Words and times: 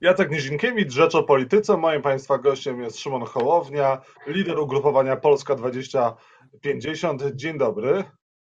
Jacek 0.00 0.30
Nizinkiewicz, 0.30 0.92
Rzecz 0.92 1.14
o 1.14 1.22
Polityce. 1.22 1.76
Moim 1.76 2.02
Państwa 2.02 2.38
gościem 2.38 2.80
jest 2.80 2.98
Szymon 2.98 3.22
Hołownia, 3.22 4.00
lider 4.26 4.58
ugrupowania 4.58 5.16
Polska 5.16 5.54
2050. 5.54 7.22
Dzień 7.34 7.58
dobry. 7.58 8.04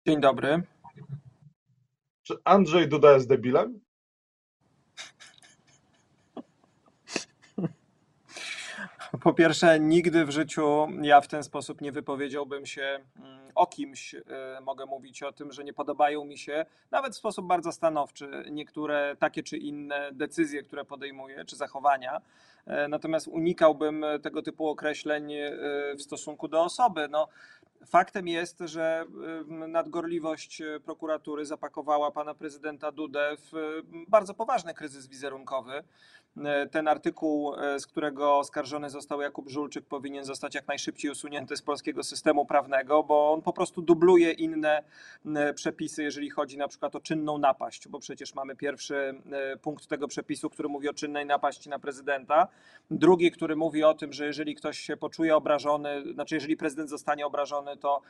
Dzień 0.07 0.21
dobry. 0.21 0.63
Czy 2.23 2.35
Andrzej 2.45 2.89
Duda 2.89 3.13
jest 3.13 3.29
debilem? 3.29 3.81
Po 9.23 9.35
pierwsze, 9.35 9.81
nigdy 9.81 10.25
w 10.25 10.31
życiu 10.31 10.87
ja 11.03 11.21
w 11.21 11.29
ten 11.29 11.43
sposób 11.43 11.81
nie 11.81 11.93
wypowiedziałbym 11.93 12.67
się 12.67 13.01
mm, 13.17 13.39
o 13.55 13.67
kimś. 13.67 14.15
Y, 14.15 14.21
mogę 14.63 14.87
mówić 14.87 15.23
o 15.23 15.33
tym, 15.33 15.53
że 15.53 15.65
nie 15.65 15.73
podobają 15.73 16.25
mi 16.25 16.39
się, 16.39 16.67
nawet 16.91 17.13
w 17.13 17.17
sposób 17.17 17.47
bardzo 17.47 17.73
stanowczy, 17.73 18.45
niektóre 18.51 19.17
takie 19.19 19.43
czy 19.43 19.57
inne 19.57 20.13
decyzje, 20.13 20.63
które 20.63 20.85
podejmuję, 20.85 21.45
czy 21.45 21.57
zachowania. 21.57 22.21
Y, 22.69 22.89
natomiast 22.89 23.29
unikałbym 23.29 24.05
tego 24.23 24.43
typu 24.43 24.69
określeń 24.69 25.33
y, 25.33 25.51
w 25.97 26.03
stosunku 26.03 26.49
do 26.49 26.63
osoby. 26.63 27.09
No, 27.11 27.29
Faktem 27.87 28.29
jest, 28.29 28.59
że 28.65 29.05
nadgorliwość 29.49 30.63
prokuratury 30.85 31.47
zapakowała 31.47 32.11
pana 32.11 32.35
prezydenta 32.35 32.93
Dudę 32.93 33.37
w 33.37 33.83
bardzo 34.09 34.35
poważny 34.35 34.75
kryzys 34.75 35.07
wizerunkowy. 35.07 35.85
Ten 36.71 36.89
artykuł, 36.89 37.55
z 37.79 37.87
którego 37.87 38.39
oskarżony 38.39 38.91
został 38.91 39.21
Jakub 39.21 39.49
Żulczyk, 39.49 39.87
powinien 39.87 40.25
zostać 40.25 40.55
jak 40.55 40.69
najszybciej 40.69 41.11
usunięty 41.11 41.57
z 41.57 41.63
polskiego 41.63 42.03
systemu 42.03 42.47
prawnego, 42.47 43.03
bo 43.03 43.33
on 43.33 43.43
po 43.43 43.53
prostu 43.53 43.83
dubluje 43.83 44.33
inne 44.33 44.85
przepisy, 45.55 46.03
jeżeli 46.03 46.31
chodzi 46.31 46.59
na 46.59 46.69
przykład 46.69 46.97
o 46.97 47.01
czynną 47.01 47.39
napaść, 47.39 47.89
bo 47.89 47.99
przecież 47.99 48.35
mamy 48.35 48.57
pierwszy 48.57 49.21
punkt 49.63 49.87
tego 49.87 50.09
przepisu, 50.09 50.51
który 50.51 50.69
mówi 50.69 50.89
o 50.89 50.95
czynnej 50.95 51.27
napaści 51.27 51.69
na 51.69 51.79
prezydenta, 51.79 52.49
drugi, 52.91 53.31
który 53.31 53.57
mówi 53.57 53.85
o 53.85 53.95
tym, 53.95 54.13
że 54.13 54.27
jeżeli 54.27 54.55
ktoś 54.55 54.79
się 54.79 54.97
poczuje 54.97 55.37
obrażony, 55.37 56.13
znaczy 56.13 56.35
jeżeli 56.35 56.57
prezydent 56.57 56.91
zostanie 56.91 57.27
obrażony, 57.27 57.74
to, 57.77 58.03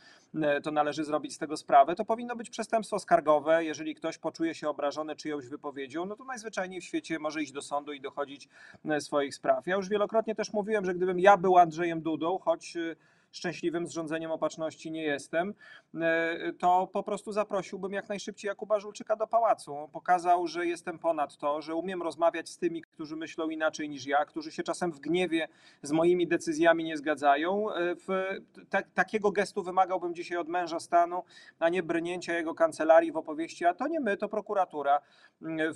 to 0.63 0.71
należy 0.71 1.05
zrobić 1.05 1.35
z 1.35 1.39
tego 1.39 1.57
sprawę, 1.57 1.97
to 1.97 2.05
powinno 2.05 2.37
być 2.37 2.51
przestępstwo 2.51 2.99
skargowe. 2.99 3.65
Jeżeli 3.65 3.95
ktoś 3.95 4.19
poczuje 4.19 4.55
się 4.55 4.69
obrażony 4.69 5.17
czyjąś 5.17 5.47
wypowiedzią, 5.47 6.07
no 6.07 6.17
to 6.17 6.25
najzwyczajniej 6.25 6.81
w 6.81 6.85
świecie 6.85 7.19
może 7.19 7.43
iść 7.43 7.53
do 7.53 7.63
sądu 7.63 7.93
i 7.93 8.01
do 8.01 8.15
dochodzić 8.15 8.49
e, 8.85 9.01
swoich 9.01 9.35
spraw. 9.35 9.67
Ja 9.67 9.77
już 9.77 9.89
wielokrotnie 9.89 10.35
też 10.35 10.53
mówiłem, 10.53 10.85
że 10.85 10.95
gdybym 10.95 11.21
ja 11.21 11.37
był 11.37 11.59
Andrzejem 11.59 12.01
Dudą, 12.01 12.39
choć 12.39 12.77
e, 12.77 12.97
szczęśliwym 13.35 13.87
zrządzeniem 13.87 14.31
opatrzności 14.31 14.91
nie 14.91 15.03
jestem, 15.03 15.55
e, 15.95 16.53
to 16.53 16.89
po 16.93 17.03
prostu 17.03 17.33
zaprosiłbym 17.33 17.93
jak 17.93 18.09
najszybciej 18.09 18.49
Jakuba 18.49 18.81
Żulczyka 18.81 19.17
do 19.17 19.27
pałacu. 19.27 19.89
Pokazał, 19.93 20.47
że 20.47 20.67
jestem 20.67 20.99
ponad 20.99 21.37
to, 21.37 21.63
że 21.63 21.75
umiem 21.75 22.03
rozmawiać 22.03 22.49
z 22.49 22.59
tymi, 22.59 22.83
którzy 22.83 23.17
myślą 23.17 23.51
inaczej 23.51 23.89
niż 23.89 24.07
ja, 24.07 24.25
którzy 24.25 24.53
się 24.53 24.63
czasem 24.63 24.93
w 24.93 25.01
gniewie 25.01 25.49
z 25.83 25.93
moimi 25.93 26.27
decyzjami 26.27 26.85
nie 26.85 26.97
zgadzają. 26.97 27.67
W, 27.77 28.39
ta, 28.71 28.83
takiego 28.83 29.31
gestu 29.31 29.63
wymagałbym 29.63 30.15
dzisiaj 30.15 30.39
od 30.39 30.49
męża 30.49 30.81
stanu, 30.81 31.23
a 31.59 31.69
nie 31.69 31.83
brnięcia 31.83 32.35
jego 32.35 32.55
kancelarii 32.55 33.13
w 33.13 33.17
opowieści, 33.17 33.65
a 33.65 33.75
to 33.75 33.89
nie 33.89 34.01
my, 34.01 34.17
to 34.17 34.29
prokuratura. 34.29 35.01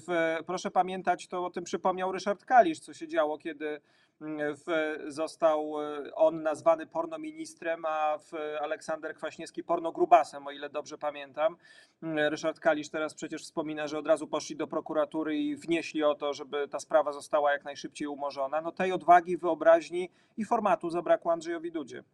W, 0.07 0.37
proszę 0.47 0.71
pamiętać, 0.71 1.29
to 1.29 1.45
o 1.45 1.51
tym 1.51 1.65
przypomniał 1.65 2.13
Ryszard 2.13 2.45
Kalisz, 2.45 2.81
co 2.81 2.95
się 2.95 3.09
działo, 3.09 3.39
kiedy 3.39 3.81
w, 4.21 4.97
został 5.07 5.75
on 6.15 6.43
nazwany 6.43 6.87
pornoministrem, 6.87 7.85
a 7.85 8.19
w 8.19 8.33
Aleksander 8.61 9.15
Kwaśniewski 9.15 9.65
pornogrubasem, 9.65 10.47
o 10.47 10.51
ile 10.51 10.71
dobrze 10.71 10.99
pamiętam. 10.99 11.57
Ryszard 12.03 12.61
Kalisz 12.61 12.89
teraz 12.89 13.15
przecież 13.15 13.43
wspomina, 13.43 13.87
że 13.87 13.99
od 13.99 14.07
razu 14.07 14.27
poszli 14.27 14.57
do 14.57 14.67
prokuratury 14.67 15.37
i 15.37 15.57
wnieśli 15.57 16.05
o 16.05 16.15
to, 16.15 16.35
żeby 16.35 16.69
ta 16.69 16.81
sprawa 16.81 17.13
została 17.13 17.53
jak 17.53 17.65
najszybciej 17.65 18.09
umorzona. 18.09 18.61
No 18.61 18.73
tej 18.73 18.93
odwagi, 18.93 19.37
wyobraźni 19.37 20.11
i 20.37 20.45
formatu 20.45 20.91
zabrakło 20.91 21.33
Andrzejowi 21.33 21.73
Dudzie. 21.73 22.05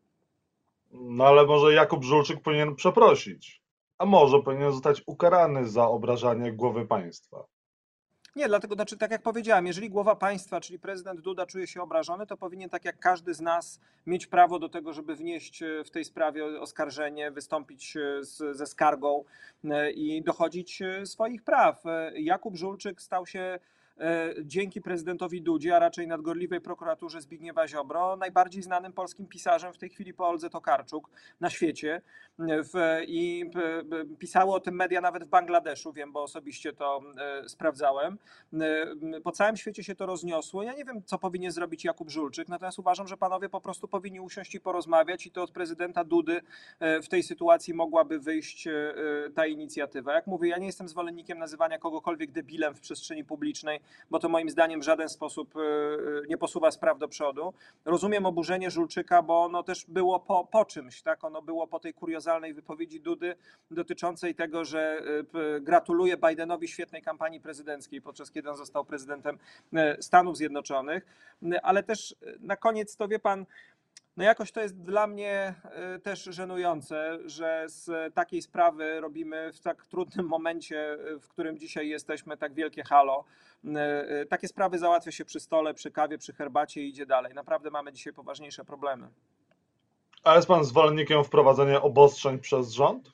No 0.91 1.25
ale 1.25 1.47
może 1.47 1.75
Jakub 1.75 2.05
Żulczyk 2.05 2.41
powinien 2.43 2.75
przeprosić, 2.75 3.63
a 3.99 4.07
może 4.07 4.43
powinien 4.43 4.73
zostać 4.73 5.03
ukarany 5.07 5.69
za 5.69 5.89
obrażanie 5.89 6.53
głowy 6.53 6.87
państwa. 6.87 7.45
Nie, 8.37 8.49
dlatego, 8.49 8.75
znaczy, 8.75 8.97
tak 8.97 9.11
jak 9.11 9.23
powiedziałem, 9.23 9.67
jeżeli 9.67 9.91
głowa 9.91 10.17
państwa, 10.17 10.61
czyli 10.61 10.79
prezydent 10.79 11.21
Duda 11.21 11.47
czuje 11.47 11.67
się 11.67 11.83
obrażony, 11.83 12.27
to 12.27 12.37
powinien, 12.37 12.71
tak 12.71 12.85
jak 12.85 12.99
każdy 12.99 13.35
z 13.35 13.41
nas, 13.41 13.81
mieć 14.07 14.27
prawo 14.27 14.59
do 14.59 14.69
tego, 14.69 14.93
żeby 14.93 15.17
wnieść 15.17 15.63
e, 15.63 15.85
w 15.85 15.91
tej 15.91 16.05
sprawie 16.05 16.61
oskarżenie, 16.61 17.31
wystąpić 17.31 17.97
e, 17.97 18.25
z, 18.25 18.57
ze 18.57 18.67
skargą 18.67 19.25
e, 19.65 19.91
i 19.91 20.23
dochodzić 20.23 20.83
swoich 21.05 21.43
praw. 21.43 21.83
Jakub 22.15 22.57
Żulczyk 22.57 23.03
stał 23.03 23.27
się 23.27 23.59
dzięki 24.43 24.81
prezydentowi 24.83 25.43
Dudzie, 25.43 25.77
a 25.77 25.79
raczej 25.79 26.07
nadgorliwej 26.07 26.61
prokuraturze 26.61 27.21
Zbigniewa 27.21 27.69
Ziobro, 27.69 28.17
najbardziej 28.17 28.63
znanym 28.63 28.93
polskim 28.93 29.27
pisarzem 29.27 29.73
w 29.73 29.79
tej 29.79 29.91
chwili 29.91 30.15
po 30.15 30.29
Oldze 30.29 30.51
Tokarczuk 30.51 31.11
na 31.41 31.51
świecie. 31.51 32.01
W, 32.39 33.03
I 33.07 33.51
pisały 34.19 34.53
o 34.53 34.61
tym 34.61 34.75
media 34.75 35.01
nawet 35.01 35.25
w 35.25 35.29
Bangladeszu, 35.29 35.93
wiem, 35.93 36.13
bo 36.13 36.23
osobiście 36.23 36.73
to 36.73 37.01
e, 37.19 37.49
sprawdzałem. 37.49 38.19
E, 38.61 39.21
po 39.21 39.33
całym 39.33 39.57
świecie 39.57 39.85
się 39.85 39.95
to 39.95 40.07
rozniosło. 40.07 40.63
Ja 40.63 40.75
nie 40.75 40.85
wiem, 40.85 41.03
co 41.05 41.19
powinien 41.19 41.53
zrobić 41.53 41.85
Jakub 41.85 42.11
Żulczyk, 42.11 42.49
natomiast 42.49 42.79
uważam, 42.79 43.09
że 43.09 43.17
panowie 43.17 43.49
po 43.49 43.61
prostu 43.61 43.89
powinni 43.89 44.21
usiąść 44.21 44.55
i 44.55 44.61
porozmawiać 44.61 45.27
i 45.27 45.31
to 45.31 45.43
od 45.43 45.51
prezydenta 45.51 46.05
Dudy 46.05 46.41
w 47.03 47.09
tej 47.09 47.23
sytuacji 47.23 47.75
mogłaby 47.75 48.19
wyjść 48.19 48.69
ta 49.35 49.47
inicjatywa. 49.47 50.13
Jak 50.13 50.27
mówię, 50.27 50.49
ja 50.49 50.59
nie 50.59 50.67
jestem 50.67 50.89
zwolennikiem 50.89 51.39
nazywania 51.39 51.79
kogokolwiek 51.79 52.31
debilem 52.33 52.75
w 52.75 52.81
przestrzeni 52.81 53.25
publicznej, 53.25 53.81
bo 54.11 54.19
to 54.19 54.29
moim 54.29 54.51
zdaniem 54.51 54.81
w 54.81 54.85
żaden 54.85 55.09
sposób 55.09 55.57
e, 55.57 55.61
e, 55.61 56.27
nie 56.29 56.39
posuwa 56.39 56.71
spraw 56.71 56.99
do 56.99 57.09
przodu. 57.09 57.53
Rozumiem 57.85 58.27
oburzenie 58.27 58.71
Żulczyka, 58.71 59.23
bo 59.23 59.45
ono 59.45 59.63
też 59.63 59.85
było 59.89 60.21
po, 60.21 60.45
po 60.45 60.65
czymś, 60.65 61.03
tak? 61.03 61.25
Ono 61.25 61.43
było 61.43 61.67
po 61.67 61.81
tej 61.81 61.95
kuriozalnej 62.25 62.55
wypowiedzi 62.55 63.01
Dudy 63.01 63.37
dotyczącej 63.71 64.35
tego, 64.35 64.65
że 64.65 65.03
e, 65.57 65.61
gratuluje 65.61 66.17
Bidenowi 66.17 66.69
świetnej 66.69 67.03
kampanii 67.03 67.41
prezydenckiej, 67.41 68.03
podczas 68.03 68.31
kiedy 68.31 68.51
on 68.51 68.57
został 68.57 68.85
prezydentem 68.85 69.39
Stanów 70.01 70.37
Zjednoczonych, 70.37 71.07
ale 71.63 71.83
też 71.83 72.17
na 72.41 72.57
koniec 72.57 72.97
to 72.97 73.09
wie 73.09 73.19
pan, 73.19 73.47
no 74.17 74.25
jakoś 74.25 74.53
to 74.53 74.61
jest 74.61 74.77
dla 74.77 75.07
mnie 75.07 75.55
też 76.03 76.25
żenujące, 76.25 77.19
że 77.25 77.65
z 77.67 78.15
takiej 78.15 78.43
sprawy 78.43 79.01
robimy 79.01 79.53
w 79.53 79.61
tak 79.61 79.87
trudnym 79.87 80.27
momencie, 80.27 80.99
w 81.21 81.29
którym 81.29 81.59
dzisiaj 81.59 81.89
jesteśmy, 81.89 82.37
tak 82.37 82.55
wielkie 82.55 82.83
halo. 82.85 83.25
Takie 84.29 84.49
sprawy 84.49 84.79
załatwia 84.79 85.11
się 85.13 85.25
przy 85.25 85.41
stole, 85.41 85.75
przy 85.75 85.91
kawie, 85.91 86.19
przy 86.19 86.33
herbacie 86.33 86.83
i 86.83 86.89
idzie 86.89 87.07
dalej. 87.07 87.35
Naprawdę 87.35 87.71
mamy 87.71 87.93
dzisiaj 87.93 88.13
poważniejsze 88.13 88.65
problemy. 88.65 89.09
A 90.25 90.37
jest 90.37 90.49
pan 90.49 90.65
zwolennikiem 90.65 91.25
wprowadzenia 91.25 91.83
obostrzeń 91.83 92.39
przez 92.39 92.73
rząd? 92.73 93.13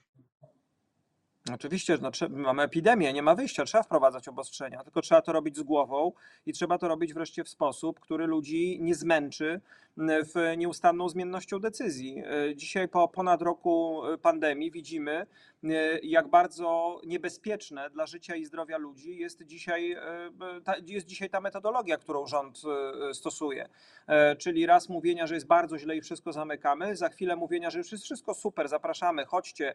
Oczywiście, 1.54 1.98
no, 2.00 2.10
mamy 2.30 2.62
epidemię, 2.62 3.12
nie 3.12 3.22
ma 3.22 3.34
wyjścia, 3.34 3.64
trzeba 3.64 3.82
wprowadzać 3.82 4.28
obostrzenia, 4.28 4.84
tylko 4.84 5.02
trzeba 5.02 5.22
to 5.22 5.32
robić 5.32 5.56
z 5.56 5.62
głową 5.62 6.12
i 6.46 6.52
trzeba 6.52 6.78
to 6.78 6.88
robić 6.88 7.14
wreszcie 7.14 7.44
w 7.44 7.48
sposób, 7.48 8.00
który 8.00 8.26
ludzi 8.26 8.78
nie 8.80 8.94
zmęczy 8.94 9.60
w 9.96 10.56
nieustanną 10.56 11.08
zmiennością 11.08 11.58
decyzji. 11.58 12.22
E, 12.48 12.56
dzisiaj 12.56 12.88
po 12.88 13.08
ponad 13.08 13.42
roku 13.42 14.02
e, 14.06 14.18
pandemii 14.18 14.70
widzimy, 14.70 15.26
jak 16.02 16.28
bardzo 16.28 17.00
niebezpieczne 17.06 17.90
dla 17.90 18.06
życia 18.06 18.36
i 18.36 18.44
zdrowia 18.44 18.78
ludzi 18.78 19.16
jest 19.16 19.42
dzisiaj, 19.44 19.96
jest 20.86 21.06
dzisiaj 21.06 21.30
ta 21.30 21.40
metodologia, 21.40 21.96
którą 21.96 22.26
rząd 22.26 22.62
stosuje. 23.12 23.68
Czyli 24.38 24.66
raz 24.66 24.88
mówienia, 24.88 25.26
że 25.26 25.34
jest 25.34 25.46
bardzo 25.46 25.78
źle 25.78 25.96
i 25.96 26.00
wszystko 26.00 26.32
zamykamy, 26.32 26.96
za 26.96 27.08
chwilę 27.08 27.36
mówienia, 27.36 27.70
że 27.70 27.78
już 27.78 27.92
jest 27.92 28.04
wszystko 28.04 28.34
super, 28.34 28.68
zapraszamy, 28.68 29.24
chodźcie, 29.24 29.74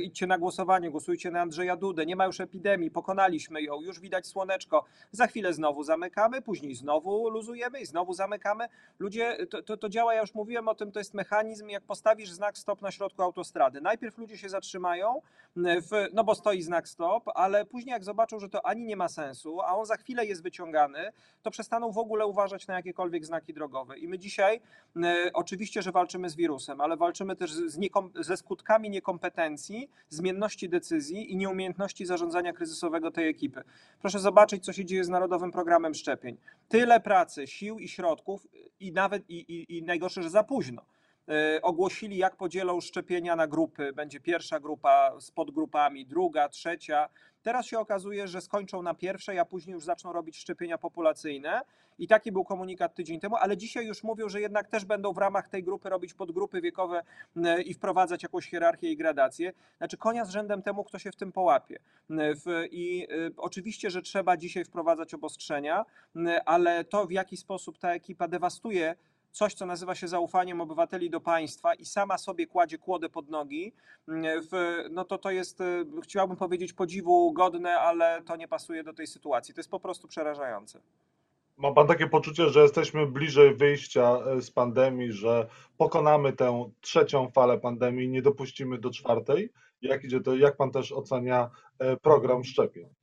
idźcie 0.00 0.26
na 0.26 0.38
głosowanie, 0.38 0.90
głosujcie 0.90 1.30
na 1.30 1.40
Andrzeja 1.40 1.76
Dudę, 1.76 2.06
nie 2.06 2.16
ma 2.16 2.26
już 2.26 2.40
epidemii, 2.40 2.90
pokonaliśmy 2.90 3.62
ją, 3.62 3.80
już 3.80 4.00
widać 4.00 4.26
słoneczko. 4.26 4.84
Za 5.10 5.26
chwilę 5.26 5.54
znowu 5.54 5.82
zamykamy, 5.82 6.42
później 6.42 6.74
znowu 6.74 7.28
luzujemy 7.28 7.80
i 7.80 7.86
znowu 7.86 8.12
zamykamy. 8.12 8.66
Ludzie 8.98 9.46
to, 9.50 9.62
to, 9.62 9.76
to 9.76 9.88
działa, 9.88 10.14
ja 10.14 10.20
już 10.20 10.34
mówiłem 10.34 10.68
o 10.68 10.74
tym, 10.74 10.92
to 10.92 11.00
jest 11.00 11.14
mechanizm, 11.14 11.68
jak 11.68 11.82
postawisz 11.82 12.30
znak 12.30 12.58
stop 12.58 12.82
na 12.82 12.90
środku 12.90 13.22
autostrady. 13.22 13.80
Najpierw 13.80 14.18
ludzie 14.18 14.38
się 14.38 14.48
zatrzymają, 14.48 15.09
w, 15.56 16.08
no 16.12 16.24
bo 16.24 16.34
stoi 16.34 16.62
znak 16.62 16.88
stop, 16.88 17.24
ale 17.34 17.66
później 17.66 17.92
jak 17.92 18.04
zobaczą, 18.04 18.40
że 18.40 18.48
to 18.48 18.66
ani 18.66 18.84
nie 18.84 18.96
ma 18.96 19.08
sensu, 19.08 19.60
a 19.60 19.76
on 19.76 19.86
za 19.86 19.96
chwilę 19.96 20.26
jest 20.26 20.42
wyciągany, 20.42 21.12
to 21.42 21.50
przestaną 21.50 21.92
w 21.92 21.98
ogóle 21.98 22.26
uważać 22.26 22.66
na 22.66 22.74
jakiekolwiek 22.74 23.26
znaki 23.26 23.54
drogowe. 23.54 23.98
I 23.98 24.08
my 24.08 24.18
dzisiaj 24.18 24.60
e, 24.96 25.30
oczywiście, 25.32 25.82
że 25.82 25.92
walczymy 25.92 26.30
z 26.30 26.36
wirusem, 26.36 26.80
ale 26.80 26.96
walczymy 26.96 27.36
też 27.36 27.52
z 27.52 27.78
ze 28.20 28.36
skutkami 28.36 28.90
niekompetencji, 28.90 29.90
zmienności 30.08 30.68
decyzji 30.68 31.32
i 31.32 31.36
nieumiejętności 31.36 32.06
zarządzania 32.06 32.52
kryzysowego 32.52 33.10
tej 33.10 33.28
ekipy. 33.28 33.62
Proszę 34.00 34.18
zobaczyć, 34.18 34.64
co 34.64 34.72
się 34.72 34.84
dzieje 34.84 35.04
z 35.04 35.08
Narodowym 35.08 35.52
Programem 35.52 35.94
Szczepień. 35.94 36.36
Tyle 36.68 37.00
pracy, 37.00 37.46
sił 37.46 37.78
i 37.78 37.88
środków 37.88 38.46
i 38.80 38.92
nawet 38.92 39.30
i, 39.30 39.34
i, 39.34 39.78
i 39.78 39.82
najgorsze, 39.82 40.22
że 40.22 40.30
za 40.30 40.44
późno. 40.44 40.82
Ogłosili, 41.62 42.16
jak 42.16 42.36
podzielą 42.36 42.80
szczepienia 42.80 43.36
na 43.36 43.46
grupy. 43.46 43.92
Będzie 43.92 44.20
pierwsza 44.20 44.60
grupa 44.60 45.20
z 45.20 45.30
podgrupami, 45.30 46.06
druga, 46.06 46.48
trzecia. 46.48 47.08
Teraz 47.42 47.66
się 47.66 47.78
okazuje, 47.78 48.28
że 48.28 48.40
skończą 48.40 48.82
na 48.82 48.94
pierwszej, 48.94 49.38
a 49.38 49.44
później 49.44 49.74
już 49.74 49.84
zaczną 49.84 50.12
robić 50.12 50.36
szczepienia 50.36 50.78
populacyjne. 50.78 51.60
I 51.98 52.08
taki 52.08 52.32
był 52.32 52.44
komunikat 52.44 52.94
tydzień 52.94 53.20
temu, 53.20 53.36
ale 53.36 53.56
dzisiaj 53.56 53.86
już 53.86 54.02
mówią, 54.02 54.28
że 54.28 54.40
jednak 54.40 54.68
też 54.68 54.84
będą 54.84 55.12
w 55.12 55.18
ramach 55.18 55.48
tej 55.48 55.64
grupy 55.64 55.88
robić 55.88 56.14
podgrupy 56.14 56.60
wiekowe 56.60 57.02
i 57.64 57.74
wprowadzać 57.74 58.22
jakąś 58.22 58.50
hierarchię 58.50 58.90
i 58.90 58.96
gradację. 58.96 59.52
Znaczy 59.78 59.96
konia 59.96 60.24
z 60.24 60.30
rzędem 60.30 60.62
temu, 60.62 60.84
kto 60.84 60.98
się 60.98 61.12
w 61.12 61.16
tym 61.16 61.32
połapie. 61.32 61.78
I 62.70 63.06
y, 63.10 63.32
oczywiście, 63.36 63.90
że 63.90 64.02
trzeba 64.02 64.36
dzisiaj 64.36 64.64
wprowadzać 64.64 65.14
obostrzenia, 65.14 65.84
ale 66.44 66.84
to 66.84 67.06
w 67.06 67.12
jaki 67.12 67.36
sposób 67.36 67.78
ta 67.78 67.94
ekipa 67.94 68.28
dewastuje 68.28 68.96
coś, 69.32 69.54
co 69.54 69.66
nazywa 69.66 69.94
się 69.94 70.08
zaufaniem 70.08 70.60
obywateli 70.60 71.10
do 71.10 71.20
państwa 71.20 71.74
i 71.74 71.84
sama 71.84 72.18
sobie 72.18 72.46
kładzie 72.46 72.78
kłodę 72.78 73.08
pod 73.08 73.28
nogi, 73.28 73.72
mm, 74.08 74.42
w, 74.42 74.84
no 74.90 75.04
to 75.04 75.18
to 75.18 75.30
jest, 75.30 75.60
y, 75.60 75.86
chciałbym 76.02 76.36
powiedzieć, 76.36 76.72
podziwu 76.72 77.32
godne, 77.32 77.70
ale 77.78 78.22
to 78.22 78.36
nie 78.36 78.48
pasuje 78.48 78.84
do 78.84 78.92
tej 78.92 79.06
sytuacji. 79.06 79.54
To 79.54 79.60
jest 79.60 79.70
po 79.70 79.80
prostu 79.80 80.08
przerażające. 80.08 80.80
Ma 81.56 81.72
pan 81.72 81.86
takie 81.86 82.06
poczucie, 82.06 82.48
że 82.48 82.62
jesteśmy 82.62 83.06
bliżej 83.06 83.54
wyjścia 83.54 84.18
y, 84.38 84.42
z 84.42 84.50
pandemii, 84.50 85.12
że 85.12 85.46
pokonamy 85.76 86.32
tę 86.32 86.70
trzecią 86.80 87.30
falę 87.30 87.58
pandemii, 87.58 88.08
nie 88.08 88.22
dopuścimy 88.22 88.78
do 88.78 88.90
czwartej? 88.90 89.52
Jak 89.82 90.04
idzie 90.04 90.20
to, 90.20 90.34
jak 90.34 90.56
pan 90.56 90.70
też 90.70 90.92
ocenia 90.92 91.50
y, 91.82 91.96
program 91.96 92.44
szczepień? 92.44 92.99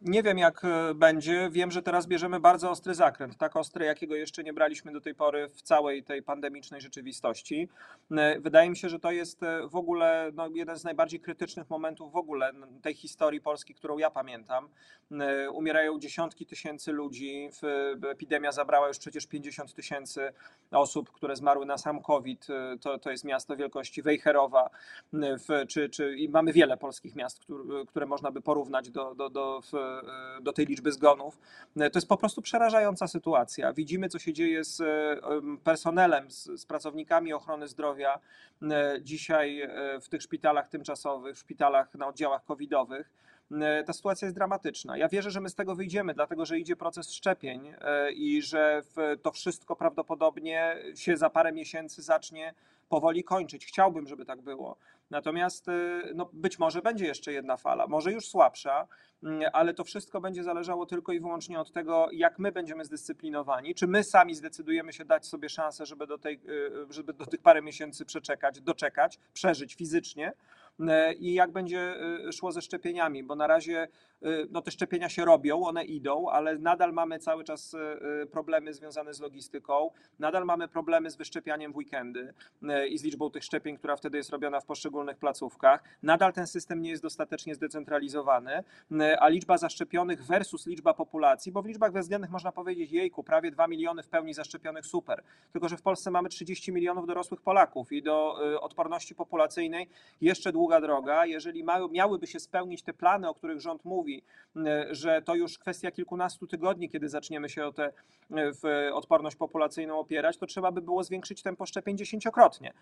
Nie 0.00 0.22
wiem, 0.22 0.38
jak 0.38 0.64
e, 0.64 0.94
będzie. 0.94 1.50
Wiem, 1.52 1.70
że 1.70 1.82
teraz 1.82 2.06
bierzemy 2.06 2.40
bardzo 2.40 2.70
ostry 2.70 2.94
zakręt, 2.94 3.36
tak 3.36 3.56
ostry, 3.56 3.84
jakiego 3.84 4.14
jeszcze 4.14 4.44
nie 4.44 4.52
braliśmy 4.52 4.92
do 4.92 5.00
tej 5.00 5.14
pory 5.14 5.48
w 5.48 5.62
całej 5.62 6.02
tej 6.02 6.22
pandemicznej 6.22 6.80
rzeczywistości. 6.80 7.68
E, 8.10 8.40
wydaje 8.40 8.70
mi 8.70 8.76
się, 8.76 8.88
że 8.88 9.00
to 9.00 9.10
jest 9.10 9.42
e, 9.42 9.68
w 9.68 9.76
ogóle 9.76 10.30
no, 10.34 10.48
jeden 10.54 10.78
z 10.78 10.84
najbardziej 10.84 11.20
krytycznych 11.20 11.70
momentów 11.70 12.12
w 12.12 12.16
ogóle 12.16 12.52
tej 12.82 12.94
historii 12.94 13.40
Polski, 13.40 13.74
którą 13.74 13.98
ja 13.98 14.10
pamiętam. 14.10 14.68
Umierają 15.52 15.98
dziesiątki 15.98 16.46
tysięcy 16.46 16.92
ludzi, 16.92 17.50
epidemia 18.10 18.52
zabrała 18.52 18.88
już 18.88 18.98
przecież 18.98 19.26
50 19.26 19.74
tysięcy 19.74 20.32
osób, 20.70 21.12
które 21.12 21.36
zmarły 21.36 21.66
na 21.66 21.78
sam 21.78 22.02
COVID. 22.02 22.46
To, 22.80 22.98
to 22.98 23.10
jest 23.10 23.24
miasto 23.24 23.56
wielkości 23.56 24.02
Wejherowa, 24.02 24.70
czy, 25.68 25.88
czy, 25.88 26.16
i 26.16 26.28
mamy 26.28 26.52
wiele 26.52 26.76
polskich 26.76 27.16
miast, 27.16 27.40
które, 27.40 27.58
które 27.86 28.06
można 28.06 28.30
by 28.30 28.40
porównać 28.40 28.90
do, 28.90 29.14
do, 29.14 29.30
do 29.30 29.60
w, 29.60 29.87
do 30.40 30.52
tej 30.52 30.66
liczby 30.66 30.92
zgonów. 30.92 31.38
E, 31.76 31.90
to 31.90 31.98
jest 31.98 32.08
po 32.08 32.16
prostu 32.16 32.42
przerażająca 32.42 33.08
sytuacja. 33.08 33.72
Widzimy, 33.72 34.08
co 34.08 34.18
się 34.18 34.32
dzieje 34.32 34.64
z 34.64 34.80
e, 34.80 34.86
personelem, 35.64 36.30
z, 36.30 36.44
z 36.60 36.66
pracownikami 36.66 37.32
ochrony 37.32 37.68
zdrowia 37.68 38.18
dzisiaj 39.00 39.68
w 40.00 40.08
tych 40.08 40.22
szpitalach 40.22 40.68
tymczasowych, 40.68 41.36
w 41.36 41.38
szpitalach 41.38 41.94
na 41.94 42.06
oddziałach 42.06 42.44
covidowych 42.44 43.10
ta 43.86 43.92
sytuacja 43.92 44.26
jest 44.26 44.36
dramatyczna. 44.36 44.96
Ja 44.96 45.08
wierzę, 45.08 45.30
że 45.30 45.40
my 45.40 45.48
z 45.48 45.54
tego 45.54 45.74
wyjdziemy, 45.74 46.14
dlatego 46.14 46.46
że 46.46 46.58
idzie 46.58 46.76
proces 46.76 47.12
szczepień 47.12 47.74
i 48.14 48.42
że 48.42 48.82
to 49.22 49.32
wszystko 49.32 49.76
prawdopodobnie 49.76 50.76
się 50.94 51.16
za 51.16 51.30
parę 51.30 51.52
miesięcy 51.52 52.02
zacznie 52.02 52.54
powoli 52.88 53.24
kończyć. 53.24 53.66
Chciałbym, 53.66 54.06
żeby 54.06 54.24
tak 54.24 54.40
było. 54.40 54.76
Natomiast 55.10 55.66
no, 56.14 56.30
być 56.32 56.58
może 56.58 56.82
będzie 56.82 57.06
jeszcze 57.06 57.32
jedna 57.32 57.56
fala, 57.56 57.86
może 57.86 58.12
już 58.12 58.26
słabsza, 58.26 58.88
Mm, 59.22 59.50
ale 59.52 59.74
to 59.74 59.84
wszystko 59.84 60.20
będzie 60.20 60.44
zależało 60.44 60.86
tylko 60.86 61.12
i 61.12 61.20
wyłącznie 61.20 61.60
od 61.60 61.72
tego, 61.72 62.08
jak 62.12 62.38
my 62.38 62.52
będziemy 62.52 62.84
zdyscyplinowani, 62.84 63.74
czy 63.74 63.86
my 63.86 64.04
sami 64.04 64.34
zdecydujemy 64.34 64.92
się 64.92 65.04
dać 65.04 65.26
sobie 65.26 65.48
szansę, 65.48 65.86
żeby 65.86 66.06
do, 66.06 66.18
tej, 66.18 66.40
y, 66.48 66.92
żeby 66.92 67.12
do 67.12 67.26
tych 67.26 67.40
parę 67.40 67.62
miesięcy 67.62 68.04
przeczekać, 68.04 68.60
doczekać, 68.60 69.18
przeżyć 69.32 69.74
fizycznie 69.74 70.28
y, 70.28 70.34
i 71.18 71.34
jak 71.34 71.52
będzie 71.52 71.94
y, 72.28 72.32
szło 72.32 72.52
ze 72.52 72.62
szczepieniami, 72.62 73.24
bo 73.24 73.34
na 73.34 73.46
razie 73.46 73.88
no 74.50 74.62
te 74.62 74.70
szczepienia 74.70 75.08
się 75.08 75.24
robią, 75.24 75.62
one 75.62 75.84
idą, 75.84 76.28
ale 76.28 76.58
nadal 76.58 76.92
mamy 76.92 77.18
cały 77.18 77.44
czas 77.44 77.76
problemy 78.30 78.74
związane 78.74 79.14
z 79.14 79.20
logistyką, 79.20 79.90
nadal 80.18 80.44
mamy 80.44 80.68
problemy 80.68 81.10
z 81.10 81.16
wyszczepianiem 81.16 81.72
w 81.72 81.76
weekendy 81.76 82.34
i 82.90 82.98
z 82.98 83.04
liczbą 83.04 83.30
tych 83.30 83.44
szczepień, 83.44 83.76
która 83.76 83.96
wtedy 83.96 84.18
jest 84.18 84.30
robiona 84.30 84.60
w 84.60 84.64
poszczególnych 84.64 85.18
placówkach. 85.18 85.84
Nadal 86.02 86.32
ten 86.32 86.46
system 86.46 86.82
nie 86.82 86.90
jest 86.90 87.02
dostatecznie 87.02 87.54
zdecentralizowany 87.54 88.64
a 89.18 89.28
liczba 89.28 89.58
zaszczepionych 89.58 90.24
versus 90.24 90.66
liczba 90.66 90.94
populacji, 90.94 91.52
bo 91.52 91.62
w 91.62 91.66
liczbach 91.66 91.92
bezwzględnych 91.92 92.30
można 92.30 92.52
powiedzieć, 92.52 92.92
jejku, 92.92 93.24
prawie 93.24 93.50
2 93.50 93.68
miliony 93.68 94.02
w 94.02 94.08
pełni 94.08 94.34
zaszczepionych, 94.34 94.86
super. 94.86 95.22
Tylko, 95.52 95.68
że 95.68 95.76
w 95.76 95.82
Polsce 95.82 96.10
mamy 96.10 96.28
30 96.28 96.72
milionów 96.72 97.06
dorosłych 97.06 97.40
Polaków 97.40 97.92
i 97.92 98.02
do 98.02 98.38
odporności 98.60 99.14
populacyjnej 99.14 99.88
jeszcze 100.20 100.52
długa 100.68 100.80
droga. 100.80 101.26
Jeżeli 101.26 101.64
miałyby 101.90 102.26
się 102.26 102.40
spełnić 102.40 102.82
te 102.82 102.92
plany, 102.92 103.28
o 103.28 103.34
których 103.34 103.60
rząd 103.60 103.84
mówi, 103.84 104.22
że 104.90 105.22
to 105.22 105.34
już 105.34 105.58
kwestia 105.58 105.90
kilkunastu 105.90 106.46
tygodni, 106.46 106.88
kiedy 106.88 107.08
zaczniemy 107.08 107.48
się 107.48 107.66
o 107.66 107.72
tę 107.72 107.92
y, 108.88 108.94
odporność 108.94 109.36
populacyjną 109.36 109.98
opierać, 109.98 110.36
to 110.36 110.46
trzeba 110.46 110.72
by 110.72 110.82
było 110.82 111.04
zwiększyć 111.04 111.42
tempo 111.42 111.66
szczepień 111.66 111.98
dziesięciokrotnie. 111.98 112.72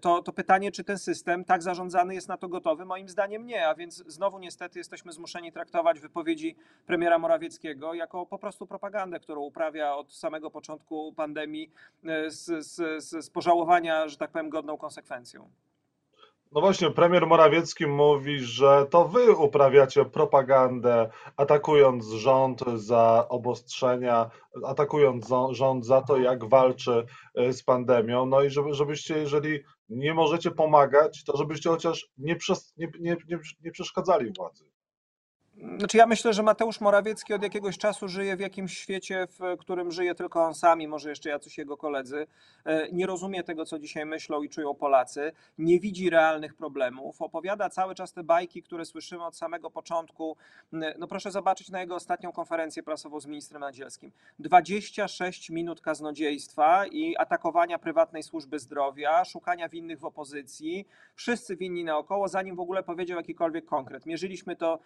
To, 0.00 0.22
to 0.22 0.32
pytanie, 0.32 0.72
czy 0.72 0.84
ten 0.84 0.98
system 0.98 1.44
tak 1.44 1.62
zarządzany 1.62 2.14
jest 2.14 2.28
na 2.28 2.36
to 2.36 2.48
gotowy? 2.48 2.84
Moim 2.84 3.08
zdaniem 3.08 3.46
nie, 3.46 3.68
a 3.68 3.74
więc 3.74 4.04
znowu 4.06 4.38
niestety 4.38 4.78
jesteśmy 4.78 5.12
zmuszeni 5.12 5.52
traktować 5.52 6.00
wypowiedzi 6.00 6.56
premiera 6.86 7.18
Morawieckiego 7.18 7.94
jako 7.94 8.26
po 8.26 8.38
prostu 8.38 8.66
propagandę, 8.66 9.20
którą 9.20 9.40
uprawia 9.40 9.94
od 9.94 10.12
samego 10.12 10.50
początku 10.50 11.12
pandemii 11.12 11.70
e, 12.04 12.30
z, 12.30 12.66
z, 12.66 13.04
z 13.24 13.30
pożałowania, 13.30 14.08
że 14.08 14.16
tak 14.16 14.30
powiem, 14.30 14.50
godną 14.50 14.76
konsekwencją. 14.76 15.50
No 16.52 16.60
właśnie, 16.60 16.90
premier 16.90 17.26
Morawiecki 17.26 17.86
mówi, 17.86 18.40
że 18.40 18.86
to 18.90 19.08
wy 19.08 19.32
uprawiacie 19.36 20.04
propagandę, 20.04 21.10
atakując 21.36 22.06
rząd 22.06 22.60
za 22.74 23.26
obostrzenia, 23.28 24.30
atakując 24.64 25.28
rząd 25.50 25.86
za 25.86 26.02
to, 26.02 26.16
jak 26.16 26.44
walczy 26.44 27.06
e, 27.34 27.52
z 27.52 27.62
pandemią. 27.62 28.26
No 28.26 28.42
i 28.42 28.50
żeby, 28.50 28.74
żebyście, 28.74 29.18
jeżeli 29.18 29.60
nie 29.88 30.14
możecie 30.14 30.50
pomagać, 30.50 31.24
to 31.24 31.36
żebyście 31.36 31.70
chociaż 31.70 32.08
nie, 32.18 32.36
nie, 32.76 32.90
nie, 33.00 33.38
nie 33.64 33.70
przeszkadzali 33.70 34.32
władzy. 34.38 34.64
Znaczy 35.78 35.96
ja 35.96 36.06
myślę, 36.06 36.32
że 36.32 36.42
Mateusz 36.42 36.80
Morawiecki 36.80 37.34
od 37.34 37.42
jakiegoś 37.42 37.78
czasu 37.78 38.08
żyje 38.08 38.36
w 38.36 38.40
jakimś 38.40 38.78
świecie, 38.78 39.26
w 39.38 39.58
którym 39.58 39.92
żyje 39.92 40.14
tylko 40.14 40.44
on 40.44 40.54
sam 40.54 40.82
i 40.82 40.88
może 40.88 41.10
jeszcze 41.10 41.30
jacyś 41.30 41.58
jego 41.58 41.76
koledzy. 41.76 42.26
E, 42.64 42.92
nie 42.92 43.06
rozumie 43.06 43.44
tego, 43.44 43.64
co 43.64 43.78
dzisiaj 43.78 44.06
myślą 44.06 44.42
i 44.42 44.48
czują 44.48 44.74
Polacy. 44.74 45.32
Nie 45.58 45.80
widzi 45.80 46.10
realnych 46.10 46.54
problemów. 46.54 47.22
Opowiada 47.22 47.70
cały 47.70 47.94
czas 47.94 48.12
te 48.12 48.24
bajki, 48.24 48.62
które 48.62 48.84
słyszymy 48.84 49.24
od 49.24 49.36
samego 49.36 49.70
początku. 49.70 50.36
No 50.72 51.08
proszę 51.08 51.30
zobaczyć 51.30 51.68
na 51.70 51.80
jego 51.80 51.94
ostatnią 51.94 52.32
konferencję 52.32 52.82
prasową 52.82 53.20
z 53.20 53.26
ministrem 53.26 53.60
Nadzielskim. 53.60 54.12
26 54.38 55.50
minut 55.50 55.80
kaznodziejstwa 55.80 56.86
i 56.86 57.16
atakowania 57.16 57.78
prywatnej 57.78 58.22
służby 58.22 58.58
zdrowia, 58.58 59.24
szukania 59.24 59.68
winnych 59.68 59.98
w 59.98 60.04
opozycji. 60.04 60.86
Wszyscy 61.14 61.56
winni 61.56 61.84
naokoło, 61.84 62.28
zanim 62.28 62.56
w 62.56 62.60
ogóle 62.60 62.82
powiedział 62.82 63.16
jakikolwiek 63.16 63.64
konkret. 63.64 64.06
Mierzyliśmy 64.06 64.56
to 64.56 64.78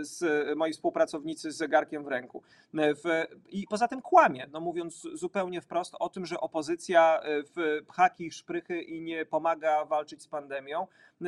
z 0.00 0.24
moi 0.56 0.72
współpracownicy 0.72 1.52
z 1.52 1.56
zegarkiem 1.56 2.04
w 2.04 2.08
ręku. 2.08 2.42
W, 2.74 3.24
I 3.48 3.66
poza 3.66 3.88
tym 3.88 4.02
kłamie, 4.02 4.46
no 4.52 4.60
mówiąc 4.60 5.08
zupełnie 5.12 5.60
wprost 5.60 5.94
o 5.98 6.08
tym, 6.08 6.26
że 6.26 6.40
opozycja 6.40 7.20
w 7.24 7.84
pchaki, 7.86 8.30
szprychy 8.30 8.82
i 8.82 9.00
nie 9.00 9.26
pomaga 9.26 9.84
walczyć 9.84 10.22
z 10.22 10.28
pandemią. 10.28 10.86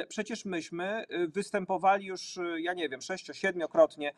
Przecież 0.09 0.45
myśmy 0.45 1.05
występowali 1.29 2.07
już, 2.07 2.39
ja 2.57 2.75
nie 2.75 2.89
wiem, 2.89 3.01
sześcio, 3.01 3.33
siedmiokrotnie 3.33 4.13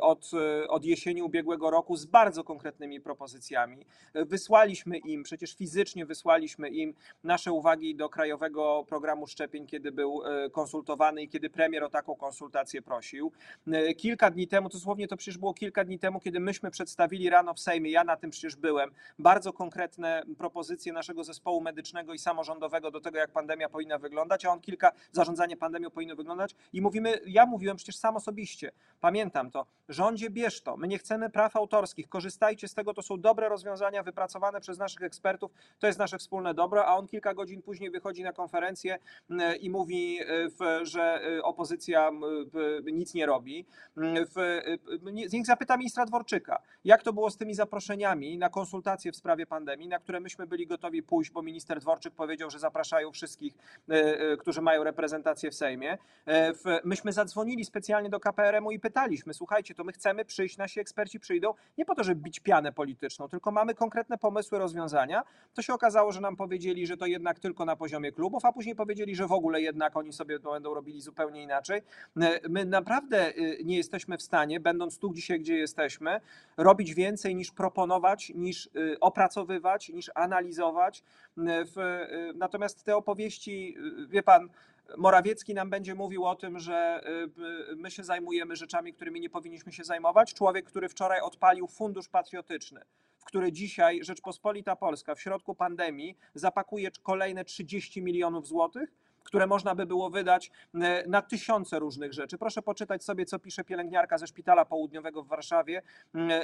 od, 0.00 0.30
od 0.68 0.84
jesieni 0.84 1.22
ubiegłego 1.22 1.70
roku 1.70 1.96
z 1.96 2.06
bardzo 2.06 2.44
konkretnymi 2.44 3.00
propozycjami. 3.00 3.86
Wysłaliśmy 4.14 4.98
im, 4.98 5.22
przecież 5.22 5.54
fizycznie 5.56 6.06
wysłaliśmy 6.06 6.68
im 6.68 6.94
nasze 7.24 7.52
uwagi 7.52 7.94
do 7.94 8.08
Krajowego 8.08 8.84
Programu 8.88 9.26
Szczepień, 9.26 9.66
kiedy 9.66 9.92
był 9.92 10.22
konsultowany 10.52 11.22
i 11.22 11.28
kiedy 11.28 11.50
premier 11.50 11.84
o 11.84 11.88
taką 11.88 12.16
konsultację 12.16 12.82
prosił. 12.82 13.32
E, 13.66 13.94
kilka 13.94 14.30
dni 14.30 14.48
temu, 14.48 14.68
dosłownie 14.68 15.08
to 15.08 15.16
przecież 15.16 15.38
było 15.38 15.54
kilka 15.54 15.84
dni 15.84 15.98
temu, 15.98 16.20
kiedy 16.20 16.40
myśmy 16.40 16.70
przedstawili 16.70 17.30
rano 17.30 17.54
w 17.54 17.60
Sejmie, 17.60 17.90
ja 17.90 18.04
na 18.04 18.16
tym 18.16 18.30
przecież 18.30 18.56
byłem, 18.56 18.90
bardzo 19.18 19.52
konkretne 19.52 20.22
propozycje 20.38 20.92
naszego 20.92 21.24
zespołu 21.24 21.60
medycznego 21.60 22.14
i 22.14 22.18
samorządowego 22.18 22.90
do 22.90 23.00
tego, 23.00 23.18
jak 23.18 23.30
pandemia 23.30 23.68
powinna 23.68 23.98
wyglądać, 23.98 24.44
a 24.44 24.50
on 24.50 24.60
kilka, 24.60 24.92
zarządzanie 25.12 25.56
pandemią 25.56 25.90
powinno 25.90 26.16
wyglądać 26.16 26.54
i 26.72 26.80
mówimy, 26.80 27.20
ja 27.26 27.46
mówiłem 27.46 27.76
przecież 27.76 27.96
sam 27.96 28.16
osobiście, 28.16 28.72
pamiętam 29.00 29.50
to, 29.50 29.66
rządzie 29.88 30.30
bierz 30.30 30.62
to, 30.62 30.76
my 30.76 30.88
nie 30.88 30.98
chcemy 30.98 31.30
praw 31.30 31.56
autorskich, 31.56 32.08
korzystajcie 32.08 32.68
z 32.68 32.74
tego, 32.74 32.94
to 32.94 33.02
są 33.02 33.20
dobre 33.20 33.48
rozwiązania 33.48 34.02
wypracowane 34.02 34.60
przez 34.60 34.78
naszych 34.78 35.02
ekspertów, 35.02 35.52
to 35.78 35.86
jest 35.86 35.98
nasze 35.98 36.18
wspólne 36.18 36.54
dobro, 36.54 36.86
a 36.86 36.96
on 36.96 37.06
kilka 37.06 37.34
godzin 37.34 37.62
później 37.62 37.90
wychodzi 37.90 38.22
na 38.22 38.32
konferencję 38.32 38.98
i 39.60 39.70
mówi, 39.70 40.18
e, 40.60 40.86
że 40.86 41.20
e, 41.38 41.42
opozycja 41.42 42.10
nic 42.92 43.14
nie 43.14 43.26
robi 43.26 43.49
robi. 43.50 43.66
W, 43.96 44.60
niech 45.32 45.46
zapyta 45.46 45.76
ministra 45.76 46.06
Dworczyka, 46.06 46.62
jak 46.84 47.02
to 47.02 47.12
było 47.12 47.30
z 47.30 47.36
tymi 47.36 47.54
zaproszeniami 47.54 48.38
na 48.38 48.48
konsultacje 48.48 49.12
w 49.12 49.16
sprawie 49.16 49.46
pandemii, 49.46 49.88
na 49.88 49.98
które 49.98 50.20
myśmy 50.20 50.46
byli 50.46 50.66
gotowi 50.66 51.02
pójść, 51.02 51.30
bo 51.30 51.42
minister 51.42 51.80
Dworczyk 51.80 52.14
powiedział, 52.14 52.50
że 52.50 52.58
zapraszają 52.58 53.12
wszystkich, 53.12 53.54
którzy 54.38 54.62
mają 54.62 54.84
reprezentację 54.84 55.50
w 55.50 55.54
Sejmie. 55.54 55.98
Myśmy 56.84 57.12
zadzwonili 57.12 57.64
specjalnie 57.64 58.10
do 58.10 58.20
KPRM-u 58.20 58.70
i 58.70 58.78
pytaliśmy, 58.78 59.34
słuchajcie, 59.34 59.74
to 59.74 59.84
my 59.84 59.92
chcemy 59.92 60.24
przyjść, 60.24 60.56
nasi 60.56 60.80
eksperci 60.80 61.20
przyjdą 61.20 61.54
nie 61.78 61.84
po 61.84 61.94
to, 61.94 62.04
żeby 62.04 62.20
bić 62.20 62.40
pianę 62.40 62.72
polityczną, 62.72 63.28
tylko 63.28 63.50
mamy 63.50 63.74
konkretne 63.74 64.18
pomysły, 64.18 64.58
rozwiązania. 64.58 65.22
To 65.54 65.62
się 65.62 65.74
okazało, 65.74 66.12
że 66.12 66.20
nam 66.20 66.36
powiedzieli, 66.36 66.86
że 66.86 66.96
to 66.96 67.06
jednak 67.06 67.38
tylko 67.38 67.64
na 67.64 67.76
poziomie 67.76 68.12
klubów, 68.12 68.44
a 68.44 68.52
później 68.52 68.74
powiedzieli, 68.74 69.16
że 69.16 69.26
w 69.26 69.32
ogóle 69.32 69.60
jednak 69.60 69.96
oni 69.96 70.12
sobie 70.12 70.40
to 70.40 70.52
będą 70.52 70.74
robili 70.74 71.00
zupełnie 71.00 71.42
inaczej. 71.42 71.82
My 72.48 72.64
naprawdę 72.64 73.28
y, 73.28 73.39
nie 73.64 73.76
jesteśmy 73.76 74.18
w 74.18 74.22
stanie, 74.22 74.60
będąc 74.60 74.98
tu 74.98 75.14
dzisiaj, 75.14 75.40
gdzie 75.40 75.56
jesteśmy, 75.56 76.20
robić 76.56 76.94
więcej 76.94 77.34
niż 77.34 77.50
proponować, 77.50 78.32
niż 78.34 78.66
y, 78.66 79.00
opracowywać, 79.00 79.88
niż 79.88 80.10
analizować. 80.14 81.02
Y, 81.38 81.42
natomiast 82.34 82.84
te 82.84 82.96
opowieści, 82.96 83.76
wie 84.08 84.22
pan, 84.22 84.48
Morawiecki 84.96 85.54
nam 85.54 85.70
będzie 85.70 85.94
mówił 85.94 86.24
o 86.24 86.36
tym, 86.36 86.58
że 86.58 87.04
my 87.76 87.90
się 87.90 88.04
zajmujemy 88.04 88.56
rzeczami, 88.56 88.92
którymi 88.92 89.20
nie 89.20 89.30
powinniśmy 89.30 89.72
się 89.72 89.84
zajmować. 89.84 90.34
Człowiek, 90.34 90.66
który 90.66 90.88
wczoraj 90.88 91.20
odpalił 91.20 91.66
fundusz 91.66 92.08
patriotyczny, 92.08 92.80
w 93.18 93.24
który 93.24 93.52
dzisiaj 93.52 94.04
Rzeczpospolita 94.04 94.76
Polska 94.76 95.14
w 95.14 95.20
środku 95.20 95.54
pandemii 95.54 96.16
zapakuje 96.34 96.90
kolejne 97.02 97.44
30 97.44 98.02
milionów 98.02 98.46
złotych 98.46 98.92
które 99.30 99.46
można 99.46 99.74
by 99.74 99.86
było 99.86 100.10
wydać 100.10 100.50
e, 100.74 101.08
na 101.08 101.22
tysiące 101.22 101.78
różnych 101.78 102.12
rzeczy. 102.12 102.38
Proszę 102.38 102.62
poczytać 102.62 103.04
sobie, 103.04 103.26
co 103.26 103.38
pisze 103.38 103.64
pielęgniarka 103.64 104.18
ze 104.18 104.26
Szpitala 104.26 104.64
Południowego 104.64 105.22
w 105.22 105.28
Warszawie, 105.28 105.82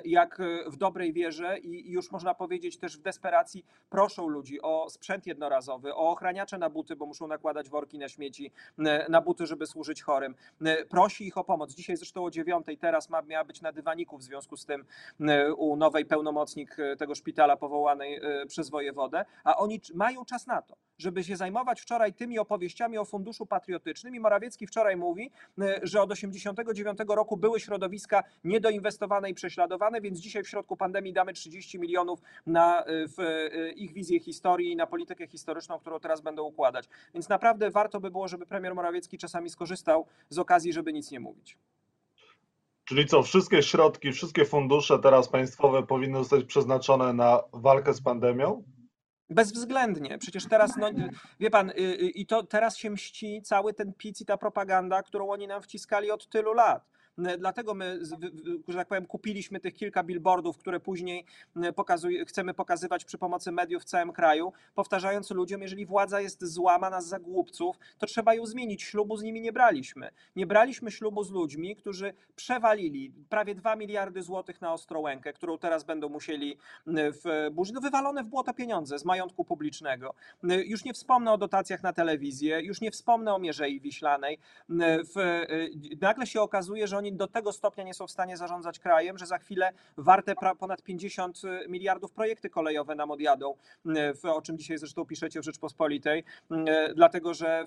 jak 0.04 0.40
e, 0.40 0.70
w 0.70 0.76
dobrej 0.76 1.12
wierze 1.12 1.58
i 1.58 1.90
już 1.90 2.10
można 2.10 2.34
powiedzieć 2.34 2.78
też 2.78 2.98
w 2.98 3.02
desperacji 3.02 3.64
proszą 3.90 4.28
ludzi 4.28 4.62
o 4.62 4.90
sprzęt 4.90 5.26
jednorazowy, 5.26 5.94
o 5.94 6.10
ochraniacze 6.10 6.58
na 6.58 6.70
buty, 6.70 6.96
bo 6.96 7.06
muszą 7.06 7.26
nakładać 7.26 7.68
worki 7.68 7.98
na 7.98 8.08
śmieci, 8.08 8.52
na 9.08 9.20
buty, 9.20 9.46
żeby 9.46 9.66
służyć 9.66 10.02
chorym. 10.02 10.34
Prosi 10.88 11.26
ich 11.26 11.38
o 11.38 11.44
pomoc. 11.44 11.74
Dzisiaj 11.74 11.96
zresztą 11.96 12.24
o 12.24 12.30
dziewiątej, 12.30 12.78
teraz 12.78 13.10
ma, 13.10 13.22
miała 13.22 13.44
być 13.44 13.60
na 13.60 13.72
dywaniku 13.72 14.18
w 14.18 14.22
związku 14.22 14.56
z 14.56 14.66
tym 14.66 14.84
u 15.56 15.76
nowej 15.76 16.04
pełnomocnik 16.04 16.78
e, 16.78 16.96
tego 16.96 17.14
szpitala 17.14 17.56
powołanej 17.56 18.20
przez 18.48 18.70
wojewodę, 18.70 19.24
a 19.44 19.56
oni 19.56 19.80
mają 19.94 20.24
czas 20.24 20.46
na 20.46 20.62
to, 20.62 20.76
żeby 20.98 21.24
się 21.24 21.36
zajmować 21.36 21.80
wczoraj 21.80 22.12
tymi 22.12 22.38
opowieściami, 22.38 22.75
opowieściami 22.76 22.98
o 22.98 23.04
Funduszu 23.04 23.46
Patriotycznym 23.46 24.14
i 24.14 24.20
Morawiecki 24.20 24.66
wczoraj 24.66 24.96
mówi, 24.96 25.30
e, 25.60 25.80
że 25.82 26.02
od 26.02 26.10
1989 26.10 26.98
roku 27.08 27.36
były 27.36 27.60
środowiska 27.60 28.24
niedoinwestowane 28.44 29.30
i 29.30 29.34
prześladowane, 29.34 30.00
więc 30.00 30.18
dzisiaj 30.18 30.42
w 30.42 30.48
środku 30.48 30.76
pandemii 30.76 31.12
damy 31.12 31.32
30 31.32 31.78
milionów 31.78 32.20
na 32.46 32.84
e, 32.84 33.08
w 33.08 33.20
e, 33.20 33.70
ich 33.70 33.92
wizję 33.92 34.20
historii 34.20 34.72
i 34.72 34.76
na 34.76 34.86
politykę 34.86 35.26
historyczną, 35.26 35.78
którą 35.78 36.00
teraz 36.00 36.20
będą 36.20 36.42
układać. 36.42 36.88
Więc 37.14 37.28
naprawdę 37.28 37.70
warto 37.70 38.00
by 38.00 38.10
było, 38.10 38.28
żeby 38.28 38.46
premier 38.46 38.74
Morawiecki 38.74 39.18
czasami 39.18 39.50
skorzystał 39.50 40.06
z 40.28 40.38
okazji, 40.38 40.72
żeby 40.72 40.92
nic 40.92 41.10
nie 41.10 41.20
mówić. 41.20 41.58
Czyli 42.84 43.06
co, 43.06 43.22
wszystkie 43.22 43.62
środki, 43.62 44.12
wszystkie 44.12 44.44
fundusze 44.44 44.98
teraz 44.98 45.28
państwowe 45.28 45.82
powinny 45.82 46.18
zostać 46.18 46.44
przeznaczone 46.44 47.12
na 47.12 47.42
walkę 47.52 47.94
z 47.94 48.00
pandemią? 48.00 48.62
Bezwzględnie. 49.30 50.18
Przecież 50.18 50.48
teraz, 50.48 50.76
no, 50.76 50.90
wie 51.40 51.50
pan, 51.50 51.70
y, 51.70 51.72
y, 51.78 52.10
i 52.10 52.26
to 52.26 52.42
teraz 52.42 52.76
się 52.76 52.90
mści 52.90 53.42
cały 53.42 53.74
ten 53.74 53.92
pic 53.92 54.20
i 54.20 54.24
ta 54.24 54.36
propaganda, 54.36 55.02
którą 55.02 55.28
oni 55.28 55.46
nam 55.46 55.62
wciskali 55.62 56.10
od 56.10 56.28
tylu 56.28 56.52
lat. 56.52 56.84
Dlatego 57.38 57.74
my, 57.74 58.00
że 58.68 58.78
tak 58.78 58.88
powiem, 58.88 59.06
kupiliśmy 59.06 59.60
tych 59.60 59.74
kilka 59.74 60.02
billboardów, 60.02 60.58
które 60.58 60.80
później 60.80 61.24
pokazuj, 61.76 62.24
chcemy 62.26 62.54
pokazywać 62.54 63.04
przy 63.04 63.18
pomocy 63.18 63.52
mediów 63.52 63.82
w 63.82 63.84
całym 63.84 64.12
kraju, 64.12 64.52
powtarzając 64.74 65.30
ludziom, 65.30 65.62
jeżeli 65.62 65.86
władza 65.86 66.20
jest 66.20 66.44
zła, 66.44 66.78
ma 66.78 66.90
nas 66.90 67.06
za 67.08 67.18
głupców, 67.18 67.78
to 67.98 68.06
trzeba 68.06 68.34
ją 68.34 68.46
zmienić. 68.46 68.82
Ślubu 68.82 69.16
z 69.16 69.22
nimi 69.22 69.40
nie 69.40 69.52
braliśmy. 69.52 70.10
Nie 70.36 70.46
braliśmy 70.46 70.90
ślubu 70.90 71.24
z 71.24 71.30
ludźmi, 71.30 71.76
którzy 71.76 72.14
przewalili 72.36 73.12
prawie 73.28 73.54
2 73.54 73.76
miliardy 73.76 74.22
złotych 74.22 74.60
na 74.60 74.72
Ostrołękę, 74.72 75.32
którą 75.32 75.58
teraz 75.58 75.84
będą 75.84 76.08
musieli 76.08 76.58
w 76.86 77.50
no 77.74 77.80
wywalone 77.80 78.24
w 78.24 78.28
błoto 78.28 78.54
pieniądze 78.54 78.98
z 78.98 79.04
majątku 79.04 79.44
publicznego. 79.44 80.14
Już 80.42 80.84
nie 80.84 80.92
wspomnę 80.92 81.32
o 81.32 81.38
dotacjach 81.38 81.82
na 81.82 81.92
telewizję, 81.92 82.60
już 82.60 82.80
nie 82.80 82.90
wspomnę 82.90 83.34
o 83.34 83.38
Mierzei 83.38 83.80
Wiślanej. 83.80 84.38
W, 85.14 85.44
nagle 86.00 86.26
się 86.26 86.40
okazuje, 86.40 86.86
że 86.86 86.98
oni 86.98 87.05
oni 87.06 87.16
do 87.16 87.26
tego 87.28 87.52
stopnia 87.52 87.84
nie 87.84 87.94
są 87.94 88.06
w 88.06 88.10
stanie 88.10 88.36
zarządzać 88.36 88.78
krajem, 88.78 89.18
że 89.18 89.26
za 89.26 89.38
chwilę 89.38 89.72
warte 89.96 90.34
ponad 90.58 90.82
50 90.82 91.42
y, 91.44 91.68
miliardów 91.68 92.12
projekty 92.12 92.50
kolejowe 92.50 92.94
nam 92.94 93.10
odjadą, 93.10 93.54
y, 94.24 94.32
o 94.32 94.42
czym 94.42 94.58
dzisiaj 94.58 94.78
zresztą 94.78 95.04
piszecie 95.04 95.40
w 95.40 95.44
Rzeczpospolitej, 95.44 96.24
y, 96.52 96.94
dlatego 96.94 97.34
że 97.34 97.64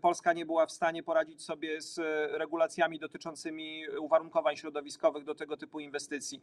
Polska 0.00 0.32
nie 0.32 0.46
była 0.46 0.66
w 0.66 0.72
stanie 0.72 1.02
poradzić 1.02 1.42
sobie 1.42 1.80
z 1.80 1.98
regulacjami 2.32 2.98
dotyczącymi 2.98 3.82
uwarunkowań 4.00 4.56
środowiskowych 4.56 5.24
do 5.24 5.34
tego 5.34 5.56
typu 5.56 5.80
inwestycji. 5.80 6.42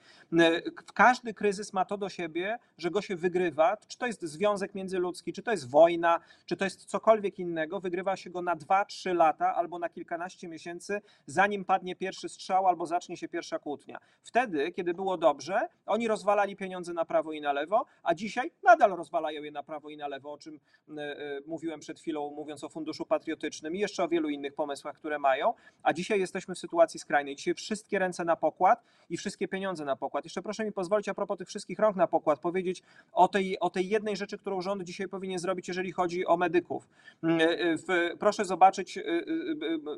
Każdy 0.94 1.34
kryzys 1.34 1.74
ma 1.74 1.86
to 1.86 1.98
do 1.98 2.10
siebie, 2.10 2.58
że 2.78 2.92
go 2.92 3.02
się 3.02 3.16
wygrywa, 3.16 3.78
czy 3.88 3.98
to 3.98 4.08
jest 4.08 4.22
związek 4.22 4.76
międzyludzki, 4.76 5.34
czy 5.34 5.44
to 5.44 5.52
jest 5.52 5.70
wojna, 5.70 6.20
czy 6.46 6.58
to 6.58 6.66
jest 6.66 6.86
cokolwiek 6.86 7.40
innego, 7.40 7.80
wygrywa 7.80 8.16
się 8.16 8.30
go 8.30 8.42
na 8.42 8.56
2-3 8.56 9.16
lata 9.16 9.56
albo 9.56 9.80
na 9.80 9.90
kilkanaście 9.90 10.48
miesięcy, 10.48 11.02
zanim 11.26 11.66
padnie 11.66 11.96
pierwszy 11.96 12.30
strzał 12.36 12.68
albo 12.68 12.86
zacznie 12.86 13.18
się 13.18 13.28
pierwsza 13.28 13.60
kłótnia. 13.60 13.98
Wtedy, 14.24 14.72
kiedy 14.72 14.94
było 14.94 15.18
dobrze, 15.18 15.68
oni 15.86 16.08
rozwalali 16.08 16.56
pieniądze 16.56 16.94
na 16.94 17.06
prawo 17.06 17.32
i 17.32 17.42
na 17.42 17.54
lewo, 17.54 17.86
a 18.04 18.14
dzisiaj 18.14 18.52
nadal 18.64 18.92
rozwalają 18.96 19.44
je 19.44 19.52
na 19.52 19.64
prawo 19.64 19.90
i 19.90 19.98
na 19.98 20.08
lewo, 20.08 20.32
o 20.34 20.38
czym 20.38 20.60
e, 20.98 21.02
e, 21.02 21.40
mówiłem 21.48 21.80
przed 21.80 22.00
chwilą, 22.00 22.32
mówiąc 22.32 22.64
o 22.64 22.70
Funduszu 22.70 23.06
Patriotycznym 23.06 23.76
i 23.76 23.80
jeszcze 23.80 24.04
o 24.04 24.08
wielu 24.08 24.30
innych 24.30 24.54
pomysłach, 24.54 24.96
które 24.96 25.20
mają. 25.20 25.54
A 25.84 25.94
dzisiaj 25.94 26.20
jesteśmy 26.20 26.56
w 26.56 26.60
sytuacji 26.60 27.00
skrajnej. 27.00 27.36
Dzisiaj 27.36 27.54
wszystkie 27.54 28.00
ręce 28.00 28.26
na 28.26 28.36
pokład 28.36 28.84
i 29.10 29.18
wszystkie 29.18 29.48
pieniądze 29.48 29.86
na 29.86 29.96
pokład. 29.96 30.24
Jeszcze 30.24 30.42
proszę 30.42 30.66
mi 30.66 30.72
pozwolić, 30.72 31.10
a 31.10 31.14
propos 31.14 31.38
tych 31.38 31.48
wszystkich 31.48 31.80
rąk 31.80 31.96
na 31.96 32.08
pokład, 32.08 32.40
powiedzieć 32.40 32.84
o 33.14 33.28
tej, 33.28 33.60
o 33.60 33.70
tej 33.70 33.90
jednej 33.90 34.16
rzeczy, 34.16 34.38
którą 34.38 34.62
rząd 34.62 34.84
dzisiaj 34.84 35.08
powinien 35.08 35.40
zrobić, 35.40 35.68
jeżeli 35.68 35.92
chodzi 35.92 36.26
o 36.26 36.38
medyków. 36.38 36.88
Mm, 37.24 37.40
e, 37.42 38.18
proszę 38.18 38.46
zobaczyć, 38.46 39.00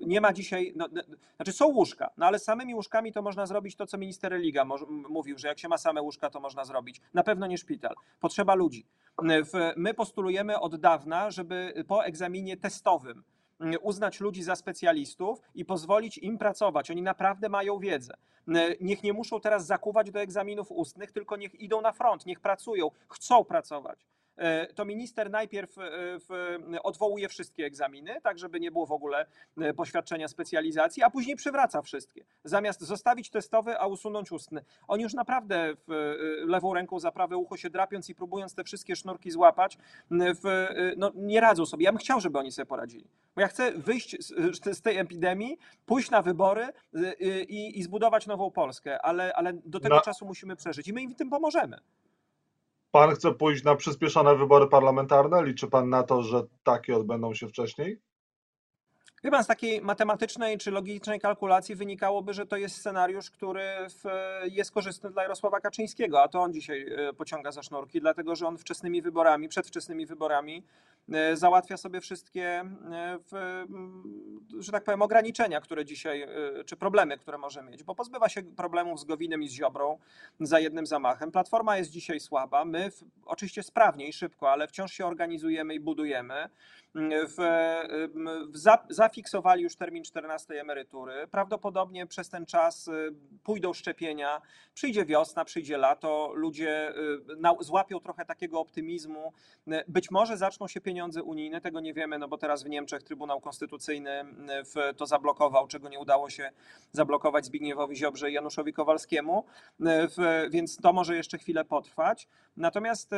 nie 0.02 0.22
ma 0.22 0.34
dzisiaj, 0.34 0.74
no, 0.76 0.88
znaczy 1.36 1.52
są 1.52 1.68
łóżka, 1.68 2.10
no 2.18 2.26
ale 2.28 2.40
samymi 2.40 2.76
łóżkami 2.76 3.14
to 3.14 3.22
można 3.22 3.46
zrobić 3.46 3.76
to, 3.76 3.86
co 3.86 3.98
minister 3.98 4.32
Religa 4.32 4.66
mówił, 5.10 5.38
że 5.38 5.48
jak 5.48 5.60
się 5.60 5.68
ma 5.68 5.78
same 5.78 6.02
łóżka, 6.02 6.30
to 6.30 6.40
można 6.40 6.66
zrobić. 6.66 7.02
Na 7.14 7.24
pewno 7.24 7.48
nie 7.48 7.58
szpital. 7.58 7.96
Potrzeba 8.20 8.56
ludzi. 8.56 8.86
My 9.76 9.94
postulujemy 9.94 10.60
od 10.60 10.76
dawna, 10.76 11.32
żeby 11.32 11.84
po 11.88 12.06
egzaminie 12.06 12.58
testowym 12.58 13.24
uznać 13.82 14.20
ludzi 14.20 14.44
za 14.44 14.56
specjalistów 14.56 15.42
i 15.56 15.66
pozwolić 15.66 16.18
im 16.18 16.38
pracować. 16.38 16.92
Oni 16.92 17.02
naprawdę 17.02 17.50
mają 17.50 17.80
wiedzę. 17.80 18.14
Niech 18.82 19.04
nie 19.04 19.14
muszą 19.14 19.40
teraz 19.40 19.66
zakuwać 19.66 20.12
do 20.12 20.20
egzaminów 20.20 20.72
ustnych, 20.72 21.12
tylko 21.12 21.38
niech 21.38 21.56
idą 21.56 21.82
na 21.82 21.92
front, 21.92 22.26
niech 22.26 22.40
pracują, 22.40 22.92
chcą 23.10 23.46
pracować. 23.46 24.00
E, 24.38 24.68
to 24.74 24.86
minister 24.86 25.30
najpierw 25.30 25.78
e, 25.78 26.84
odwołuje 26.84 27.30
wszystkie 27.30 27.66
egzaminy, 27.66 28.22
tak 28.22 28.40
żeby 28.40 28.60
nie 28.60 28.72
było 28.72 28.86
w 28.86 28.92
ogóle 28.92 29.26
e, 29.58 29.74
poświadczenia 29.74 30.28
specjalizacji, 30.28 31.04
a 31.04 31.10
później 31.10 31.36
przywraca 31.36 31.82
wszystkie. 31.82 32.26
Zamiast 32.44 32.82
zostawić 32.82 33.30
testowy, 33.30 33.80
a 33.80 33.88
usunąć 33.88 34.32
ustny. 34.32 34.62
Oni 34.88 35.04
już 35.04 35.14
naprawdę 35.14 35.74
lewą 36.46 36.74
ręką 36.74 37.00
za 37.00 37.12
prawe 37.12 37.38
ucho 37.38 37.58
się 37.58 37.70
drapiąc 37.70 38.10
i 38.10 38.16
próbując 38.16 38.56
te 38.56 38.64
wszystkie 38.64 38.96
sznurki 38.96 39.32
złapać, 39.32 39.78
w, 40.12 40.68
no, 40.98 41.12
nie 41.16 41.42
radzą 41.42 41.66
sobie. 41.66 41.86
Ja 41.86 41.92
bym 41.92 42.00
chciał, 42.00 42.22
żeby 42.22 42.40
oni 42.40 42.52
sobie 42.52 42.66
poradzili. 42.66 43.08
Bo 43.36 43.42
ja 43.42 43.48
chcę 43.48 43.72
wyjść 43.72 44.16
z, 44.20 44.78
z 44.78 44.82
tej 44.82 44.98
epidemii, 44.98 45.58
pójść 45.86 46.12
na 46.12 46.22
wybory 46.22 46.68
i, 47.48 47.80
i 47.80 47.84
zbudować 47.84 48.28
nową 48.28 48.52
Polskę, 48.52 49.02
ale, 49.02 49.34
ale 49.34 49.54
do 49.54 49.80
tego 49.80 49.96
no. 49.96 50.02
czasu 50.02 50.26
musimy 50.26 50.56
przeżyć 50.56 50.88
i 50.88 50.94
my 50.94 51.02
im 51.02 51.12
w 51.12 51.16
tym 51.16 51.30
pomożemy. 51.30 51.80
Pan 52.98 53.16
chce 53.16 53.34
pójść 53.34 53.64
na 53.64 53.76
przyspieszone 53.76 54.36
wybory 54.36 54.68
parlamentarne? 54.68 55.44
Liczy 55.46 55.68
pan 55.68 55.90
na 55.90 56.04
to, 56.04 56.24
że 56.24 56.44
takie 56.64 56.96
odbędą 56.96 57.34
się 57.34 57.48
wcześniej? 57.48 58.02
Chyba 59.22 59.44
z 59.44 59.48
takiej 59.48 59.82
matematycznej 59.82 60.58
czy 60.58 60.72
logicznej 60.72 61.20
kalkulacji 61.20 61.76
wynikałoby, 61.76 62.34
że 62.34 62.46
to 62.46 62.58
jest 62.58 62.76
scenariusz, 62.76 63.32
który 63.32 63.64
jest 64.52 64.72
korzystny 64.72 65.12
dla 65.12 65.22
Jarosława 65.22 65.60
Kaczyńskiego, 65.60 66.24
a 66.24 66.28
to 66.28 66.42
on 66.42 66.54
dzisiaj 66.54 66.94
e, 66.98 67.14
pociąga 67.14 67.52
za 67.52 67.64
sznurki, 67.64 68.02
dlatego 68.02 68.36
że 68.36 68.48
on 68.48 68.58
wczesnymi 68.58 69.02
wyborami, 69.02 69.50
przedwczesnymi 69.50 70.06
wyborami 70.06 70.64
e, 71.14 71.36
załatwia 71.36 71.78
sobie 71.78 72.02
wszystkie, 72.02 72.46
e, 72.46 73.20
że 74.60 74.72
tak 74.72 74.84
powiem, 74.84 75.02
ograniczenia, 75.02 75.62
które 75.62 75.86
dzisiaj, 75.86 76.28
czy 76.66 76.76
problemy, 76.76 77.18
które 77.18 77.38
może 77.38 77.64
mieć, 77.64 77.84
bo 77.84 77.96
pozbywa 77.96 78.30
się 78.30 78.44
problemów 78.44 79.00
z 79.00 79.04
Gowinem 79.04 79.44
i 79.44 79.48
z 79.48 79.52
Ziobrą 79.52 79.98
za 80.40 80.60
jednym 80.60 80.86
zamachem. 80.86 81.32
Platforma 81.32 81.78
jest 81.78 81.92
dzisiaj 81.92 82.20
słaba, 82.20 82.66
my 82.66 82.90
oczywiście 83.26 83.64
sprawnie 83.64 84.08
i 84.08 84.14
szybko, 84.14 84.52
ale 84.52 84.68
wciąż 84.68 84.92
się 84.92 85.06
organizujemy 85.06 85.76
i 85.76 85.80
budujemy. 85.80 86.50
W, 86.96 87.36
w 88.52 88.58
za, 88.58 88.86
zafiksowali 88.90 89.64
już 89.64 89.76
termin 89.76 90.04
14 90.04 90.62
emerytury. 90.62 91.28
Prawdopodobnie 91.32 92.08
przez 92.08 92.30
ten 92.30 92.46
czas 92.46 92.90
pójdą 93.44 93.74
szczepienia, 93.74 94.42
przyjdzie 94.74 95.06
wiosna, 95.06 95.46
przyjdzie 95.46 95.78
lato, 95.78 96.32
ludzie 96.34 96.94
złapią 97.60 98.00
trochę 98.00 98.26
takiego 98.26 98.60
optymizmu. 98.60 99.34
Być 99.88 100.12
może 100.12 100.38
zaczną 100.38 100.68
się 100.68 100.82
pieniądze 100.82 101.24
unijne, 101.24 101.62
tego 101.62 101.80
nie 101.80 101.94
wiemy, 101.94 102.20
no 102.20 102.28
bo 102.28 102.38
teraz 102.38 102.64
w 102.64 102.70
Niemczech 102.70 103.04
Trybunał 103.04 103.42
Konstytucyjny 103.42 104.26
to 104.98 105.06
zablokował, 105.06 105.68
czego 105.68 105.90
nie 105.90 106.00
udało 106.00 106.30
się 106.30 106.52
zablokować 106.92 107.46
Zbigniewowi 107.46 107.96
Ziobrze 107.96 108.32
i 108.32 108.34
Januszowi 108.34 108.74
Kowalskiemu, 108.74 109.46
więc 110.50 110.78
to 110.78 110.94
może 110.94 111.16
jeszcze 111.16 111.38
chwilę 111.38 111.66
potrwać. 111.66 112.28
Natomiast 112.58 113.12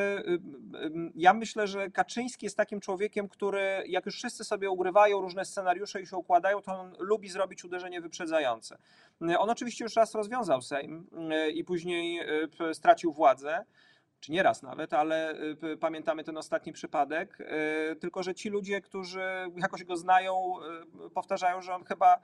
ja 1.15 1.33
myślę, 1.33 1.67
że 1.67 1.89
Kaczyński 1.89 2.45
jest 2.45 2.57
takim 2.57 2.79
człowiekiem, 2.79 3.29
który 3.29 3.58
jak 3.85 4.05
już 4.05 4.15
wszyscy 4.15 4.43
sobie 4.43 4.69
ugrywają 4.69 5.21
różne 5.21 5.45
scenariusze 5.45 6.01
i 6.01 6.07
się 6.07 6.17
układają, 6.17 6.61
to 6.61 6.79
on 6.79 6.95
lubi 6.99 7.29
zrobić 7.29 7.65
uderzenie 7.65 8.01
wyprzedzające. 8.01 8.77
On 9.37 9.49
oczywiście 9.49 9.83
już 9.83 9.95
raz 9.95 10.15
rozwiązał 10.15 10.61
Sejm 10.61 11.07
i 11.53 11.63
później 11.63 12.21
stracił 12.73 13.13
władzę 13.13 13.65
czy 14.19 14.31
nie 14.31 14.43
raz 14.43 14.61
nawet, 14.61 14.93
ale 14.93 15.35
pamiętamy 15.79 16.23
ten 16.23 16.37
ostatni 16.37 16.73
przypadek. 16.73 17.37
Tylko, 17.99 18.23
że 18.23 18.35
ci 18.35 18.49
ludzie, 18.49 18.81
którzy 18.81 19.21
jakoś 19.55 19.83
go 19.83 19.97
znają, 19.97 20.53
powtarzają, 21.13 21.61
że 21.61 21.75
on 21.75 21.83
chyba 21.83 22.19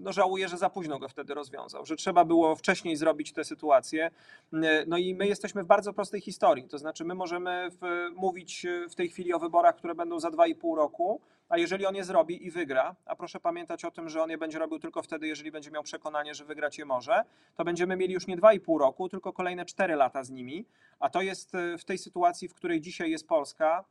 no 0.00 0.12
żałuję, 0.12 0.48
że 0.48 0.56
za 0.56 0.70
późno 0.70 0.98
go 0.98 1.08
wtedy 1.08 1.34
rozwiązał, 1.34 1.86
że 1.86 1.96
trzeba 1.96 2.24
było 2.24 2.56
wcześniej 2.56 2.96
zrobić 2.96 3.32
tę 3.32 3.44
sytuację. 3.44 4.10
No 4.86 4.98
i 4.98 5.14
my 5.14 5.26
jesteśmy 5.26 5.62
w 5.62 5.66
bardzo 5.66 5.92
prostej 5.92 6.20
historii, 6.20 6.68
to 6.68 6.78
znaczy 6.78 7.04
my 7.04 7.14
możemy 7.14 7.68
w, 7.70 8.10
mówić 8.14 8.66
w 8.90 8.94
tej 8.94 9.08
chwili 9.08 9.32
o 9.32 9.38
wyborach, 9.38 9.76
które 9.76 9.94
będą 9.94 10.20
za 10.20 10.28
2,5 10.28 10.76
roku, 10.76 11.20
a 11.48 11.58
jeżeli 11.58 11.86
on 11.86 11.94
je 11.94 12.04
zrobi 12.04 12.46
i 12.46 12.50
wygra, 12.50 12.94
a 13.06 13.16
proszę 13.16 13.40
pamiętać 13.40 13.84
o 13.84 13.90
tym, 13.90 14.08
że 14.08 14.22
on 14.22 14.30
je 14.30 14.38
będzie 14.38 14.58
robił 14.58 14.78
tylko 14.78 15.02
wtedy, 15.02 15.26
jeżeli 15.26 15.50
będzie 15.50 15.70
miał 15.70 15.82
przekonanie, 15.82 16.34
że 16.34 16.44
wygrać 16.44 16.78
je 16.78 16.84
może, 16.84 17.24
to 17.56 17.64
będziemy 17.64 17.96
mieli 17.96 18.14
już 18.14 18.26
nie 18.26 18.36
2,5 18.36 18.78
roku, 18.78 19.08
tylko 19.08 19.32
kolejne 19.32 19.64
4 19.64 19.94
lata 19.94 20.24
z 20.24 20.30
nimi, 20.30 20.66
a 21.00 21.10
to 21.10 21.22
jest 21.22 21.52
w 21.78 21.84
tej 21.84 21.98
sytuacji, 21.98 22.48
w 22.48 22.54
której 22.54 22.80
dzisiaj 22.80 23.10
jest 23.10 23.28
Polska, 23.28 23.84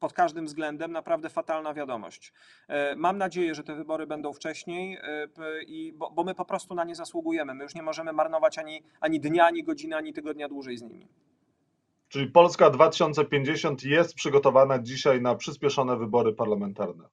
pod 0.00 0.12
każdym 0.12 0.46
względem 0.46 0.92
naprawdę 0.92 1.30
fatalna 1.30 1.74
wiadomość. 1.74 2.32
E, 2.68 2.96
mam 2.96 3.18
nadzieję, 3.18 3.54
że 3.54 3.64
te 3.64 3.74
wybory 3.74 4.06
będą 4.06 4.32
wcześniej, 4.32 4.98
e, 5.02 5.28
bo, 5.94 6.10
bo 6.10 6.24
my 6.24 6.34
po 6.34 6.44
prostu 6.44 6.74
na 6.74 6.84
nie 6.84 6.94
zasługujemy. 6.94 7.54
My 7.54 7.64
już 7.64 7.74
nie 7.74 7.82
możemy 7.82 8.12
marnować 8.12 8.58
ani, 8.58 8.82
ani 9.00 9.20
dnia, 9.20 9.46
ani 9.46 9.64
godziny, 9.64 9.96
ani 9.96 10.12
tygodnia 10.12 10.48
dłużej 10.48 10.78
z 10.78 10.82
nimi. 10.82 11.08
Czyli 12.08 12.26
Polska 12.26 12.70
2050 12.70 13.84
jest 13.84 14.14
przygotowana 14.14 14.78
dzisiaj 14.78 15.22
na 15.22 15.34
przyspieszone 15.34 15.96
wybory 15.96 16.32
parlamentarne. 16.32 17.04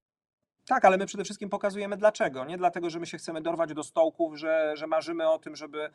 Tak, 0.68 0.86
ale 0.86 0.98
my 0.98 1.06
przede 1.06 1.24
wszystkim 1.24 1.50
pokazujemy 1.50 1.98
dlaczego. 1.98 2.46
Nie 2.46 2.58
dlatego, 2.58 2.90
że 2.90 3.00
my 3.00 3.06
się 3.06 3.18
chcemy 3.18 3.42
dorwać 3.42 3.74
do 3.74 3.84
stołków, 3.84 4.38
że, 4.38 4.72
że 4.76 4.88
marzymy 4.88 5.30
o 5.30 5.40
tym, 5.40 5.56
żeby 5.56 5.90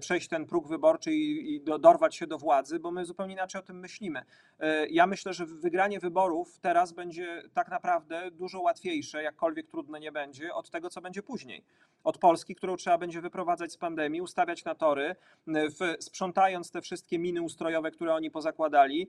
przejść 0.00 0.28
ten 0.28 0.46
próg 0.46 0.68
wyborczy 0.68 1.12
i, 1.12 1.54
i 1.54 1.60
do, 1.60 1.78
dorwać 1.78 2.16
się 2.16 2.26
do 2.26 2.38
władzy, 2.38 2.78
bo 2.78 2.90
my 2.90 3.04
zupełnie 3.04 3.32
inaczej 3.32 3.60
o 3.60 3.64
tym 3.64 3.80
myślimy. 3.80 4.22
E, 4.60 4.86
ja 4.86 5.06
myślę, 5.06 5.34
że 5.34 5.46
wygranie 5.46 6.00
wyborów 6.00 6.58
teraz 6.58 6.92
będzie 6.92 7.42
tak 7.54 7.68
naprawdę 7.68 8.30
dużo 8.30 8.60
łatwiejsze, 8.60 9.22
jakkolwiek 9.22 9.66
trudne 9.66 10.00
nie 10.00 10.12
będzie, 10.12 10.54
od 10.54 10.70
tego, 10.70 10.90
co 10.90 11.00
będzie 11.00 11.22
później. 11.22 11.64
Od 12.04 12.18
Polski, 12.18 12.54
którą 12.54 12.76
trzeba 12.76 12.98
będzie 12.98 13.20
wyprowadzać 13.20 13.72
z 13.72 13.76
pandemii, 13.76 14.20
ustawiać 14.20 14.64
na 14.64 14.74
tory, 14.74 15.16
w, 15.46 16.04
sprzątając 16.04 16.70
te 16.70 16.80
wszystkie 16.80 17.18
miny 17.18 17.42
ustrojowe, 17.42 17.90
które 17.90 18.14
oni 18.14 18.30
pozakładali, 18.30 19.08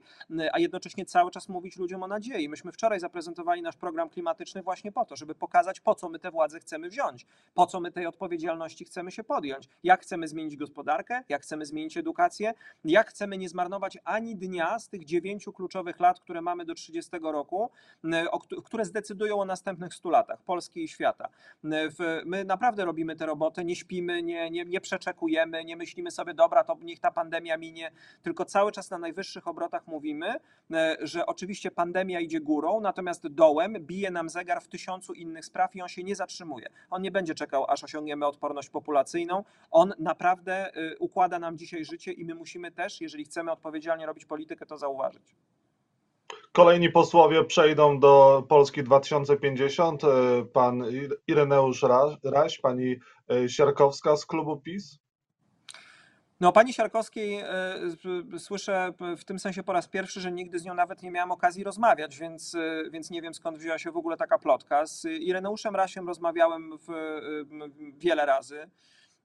a 0.52 0.58
jednocześnie 0.58 1.04
cały 1.04 1.30
czas 1.30 1.48
mówić 1.48 1.76
ludziom 1.76 2.02
o 2.02 2.08
nadziei. 2.08 2.48
Myśmy 2.48 2.72
wczoraj 2.72 3.00
zaprezentowali 3.00 3.62
nasz 3.62 3.76
program 3.76 4.10
klimatyczny 4.10 4.62
właśnie 4.62 4.92
po 4.94 5.04
to, 5.04 5.16
żeby 5.16 5.34
pokazać, 5.34 5.80
po 5.80 5.94
co 5.94 6.08
my 6.08 6.18
tę 6.18 6.30
władzę 6.30 6.60
chcemy 6.60 6.88
wziąć, 6.88 7.26
po 7.54 7.66
co 7.66 7.80
my 7.80 7.92
tej 7.92 8.06
odpowiedzialności 8.06 8.84
chcemy 8.84 9.10
się 9.10 9.24
podjąć, 9.24 9.68
jak 9.82 10.02
chcemy 10.02 10.28
zmienić 10.28 10.56
gospodarkę, 10.56 11.22
jak 11.28 11.42
chcemy 11.42 11.66
zmienić 11.66 11.96
edukację, 11.96 12.54
jak 12.84 13.08
chcemy 13.10 13.38
nie 13.38 13.48
zmarnować 13.48 13.98
ani 14.04 14.36
dnia 14.36 14.78
z 14.78 14.88
tych 14.88 15.04
dziewięciu 15.04 15.52
kluczowych 15.52 16.00
lat, 16.00 16.20
które 16.20 16.42
mamy 16.42 16.64
do 16.64 16.74
30 16.74 17.10
roku, 17.22 17.70
które 18.64 18.84
zdecydują 18.84 19.40
o 19.40 19.44
następnych 19.44 19.94
100 19.94 20.10
latach 20.10 20.42
Polski 20.42 20.84
i 20.84 20.88
świata. 20.88 21.28
My 22.24 22.44
naprawdę 22.44 22.84
robimy 22.84 23.16
tę 23.16 23.26
robotę, 23.26 23.64
nie 23.64 23.76
śpimy, 23.76 24.22
nie, 24.22 24.50
nie, 24.50 24.64
nie 24.64 24.80
przeczekujemy, 24.80 25.64
nie 25.64 25.76
myślimy 25.76 26.10
sobie, 26.10 26.34
dobra, 26.34 26.64
to 26.64 26.76
niech 26.82 27.00
ta 27.00 27.10
pandemia 27.10 27.56
minie, 27.56 27.90
tylko 28.22 28.44
cały 28.44 28.72
czas 28.72 28.90
na 28.90 28.98
najwyższych 28.98 29.48
obrotach 29.48 29.86
mówimy, 29.86 30.34
że 31.00 31.26
oczywiście 31.26 31.70
pandemia 31.70 32.20
idzie 32.20 32.40
górą, 32.40 32.80
natomiast 32.80 33.28
dołem 33.28 33.72
bije 33.80 34.10
nam 34.10 34.28
zegar 34.28 34.62
w 34.62 34.68
tysiąc 34.68 34.83
tysiącu 34.84 35.12
innych 35.12 35.44
spraw 35.44 35.76
i 35.76 35.82
on 35.82 35.88
się 35.88 36.04
nie 36.04 36.16
zatrzymuje. 36.16 36.68
On 36.90 37.02
nie 37.02 37.10
będzie 37.10 37.34
czekał, 37.34 37.64
aż 37.68 37.84
osiągniemy 37.84 38.26
odporność 38.26 38.70
populacyjną. 38.70 39.44
On 39.70 39.94
naprawdę 39.98 40.76
y, 40.76 40.98
układa 40.98 41.38
nam 41.38 41.58
dzisiaj 41.58 41.84
życie 41.84 42.12
i 42.12 42.24
my 42.24 42.34
musimy 42.34 42.72
też, 42.72 43.00
jeżeli 43.00 43.24
chcemy 43.24 43.52
odpowiedzialnie 43.52 44.06
robić 44.06 44.24
politykę, 44.24 44.66
to 44.66 44.78
zauważyć. 44.78 45.34
Kolejni 46.52 46.90
posłowie 46.90 47.44
przejdą 47.44 48.00
do 48.00 48.44
Polski 48.48 48.82
2050. 48.82 50.04
Y, 50.04 50.06
pan 50.52 50.84
Ireneusz 51.26 51.84
Raś, 52.24 52.58
pani 52.58 52.96
y, 53.32 53.48
Siarkowska 53.48 54.16
z 54.16 54.26
klubu 54.26 54.60
PiS. 54.60 55.03
No, 56.40 56.52
pani 56.52 56.72
Siarkowskiej 56.72 57.40
e, 57.40 58.38
słyszę 58.38 58.92
w 59.18 59.24
tym 59.24 59.38
sensie 59.38 59.62
po 59.62 59.72
raz 59.72 59.88
pierwszy, 59.88 60.20
że 60.20 60.32
nigdy 60.32 60.58
z 60.58 60.64
nią 60.64 60.74
nawet 60.74 61.02
nie 61.02 61.10
miałam 61.10 61.32
okazji 61.32 61.64
rozmawiać, 61.64 62.18
więc, 62.18 62.54
e, 62.54 62.90
więc 62.90 63.10
nie 63.10 63.22
wiem 63.22 63.34
skąd 63.34 63.58
wzięła 63.58 63.78
się 63.78 63.92
w 63.92 63.96
ogóle 63.96 64.16
taka 64.16 64.38
plotka. 64.38 64.86
Z 64.86 65.04
Ireneuszem 65.04 65.76
Rasiem 65.76 66.08
rozmawiałem 66.08 66.78
w, 66.78 66.92
wiele 67.96 68.26
razy. 68.26 68.70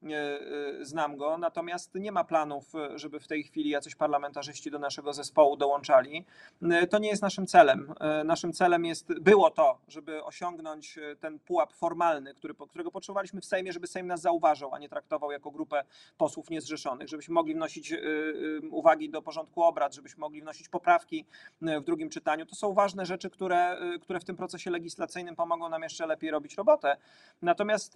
E, 0.03 0.85
znam 0.85 1.17
go, 1.17 1.37
natomiast 1.37 1.95
nie 1.95 2.11
ma 2.11 2.23
planów, 2.23 2.73
żeby 2.95 3.19
w 3.19 3.27
tej 3.27 3.43
chwili 3.43 3.69
jacyś 3.69 3.95
parlamentarzyści 3.95 4.71
do 4.71 4.79
naszego 4.79 5.13
zespołu 5.13 5.57
dołączali. 5.57 6.25
E, 6.61 6.87
to 6.87 6.99
nie 6.99 7.09
jest 7.09 7.21
naszym 7.21 7.47
celem. 7.47 7.93
Naszym 8.25 8.53
celem 8.53 8.85
jest, 8.85 9.19
było 9.19 9.51
to, 9.51 9.77
żeby 9.87 10.23
osiągnąć 10.23 10.99
ten 11.19 11.39
pułap 11.39 11.73
formalny, 11.73 12.33
który, 12.33 12.53
którego 12.69 12.91
potrzebowaliśmy 12.91 13.41
w 13.41 13.45
Sejmie, 13.45 13.73
żeby 13.73 13.87
Sejm 13.87 14.07
nas 14.07 14.21
zauważył, 14.21 14.73
a 14.73 14.79
nie 14.79 14.89
traktował 14.89 15.31
jako 15.31 15.51
grupę 15.51 15.83
posłów 16.17 16.49
niezrzeszonych, 16.49 17.07
żebyśmy 17.07 17.33
mogli 17.33 17.53
wnosić 17.53 17.93
uwagi 18.71 19.09
do 19.09 19.21
porządku 19.21 19.63
obrad, 19.63 19.93
żebyśmy 19.93 20.19
mogli 20.19 20.41
wnosić 20.41 20.69
poprawki 20.69 21.25
w 21.61 21.83
drugim 21.83 22.09
czytaniu. 22.09 22.45
To 22.45 22.55
są 22.55 22.73
ważne 22.73 23.05
rzeczy, 23.05 23.29
które, 23.29 23.77
które 24.01 24.19
w 24.19 24.25
tym 24.25 24.35
procesie 24.35 24.71
legislacyjnym 24.71 25.35
pomogą 25.35 25.69
nam 25.69 25.83
jeszcze 25.83 26.07
lepiej 26.07 26.31
robić 26.31 26.55
robotę. 26.55 26.97
Natomiast 27.41 27.93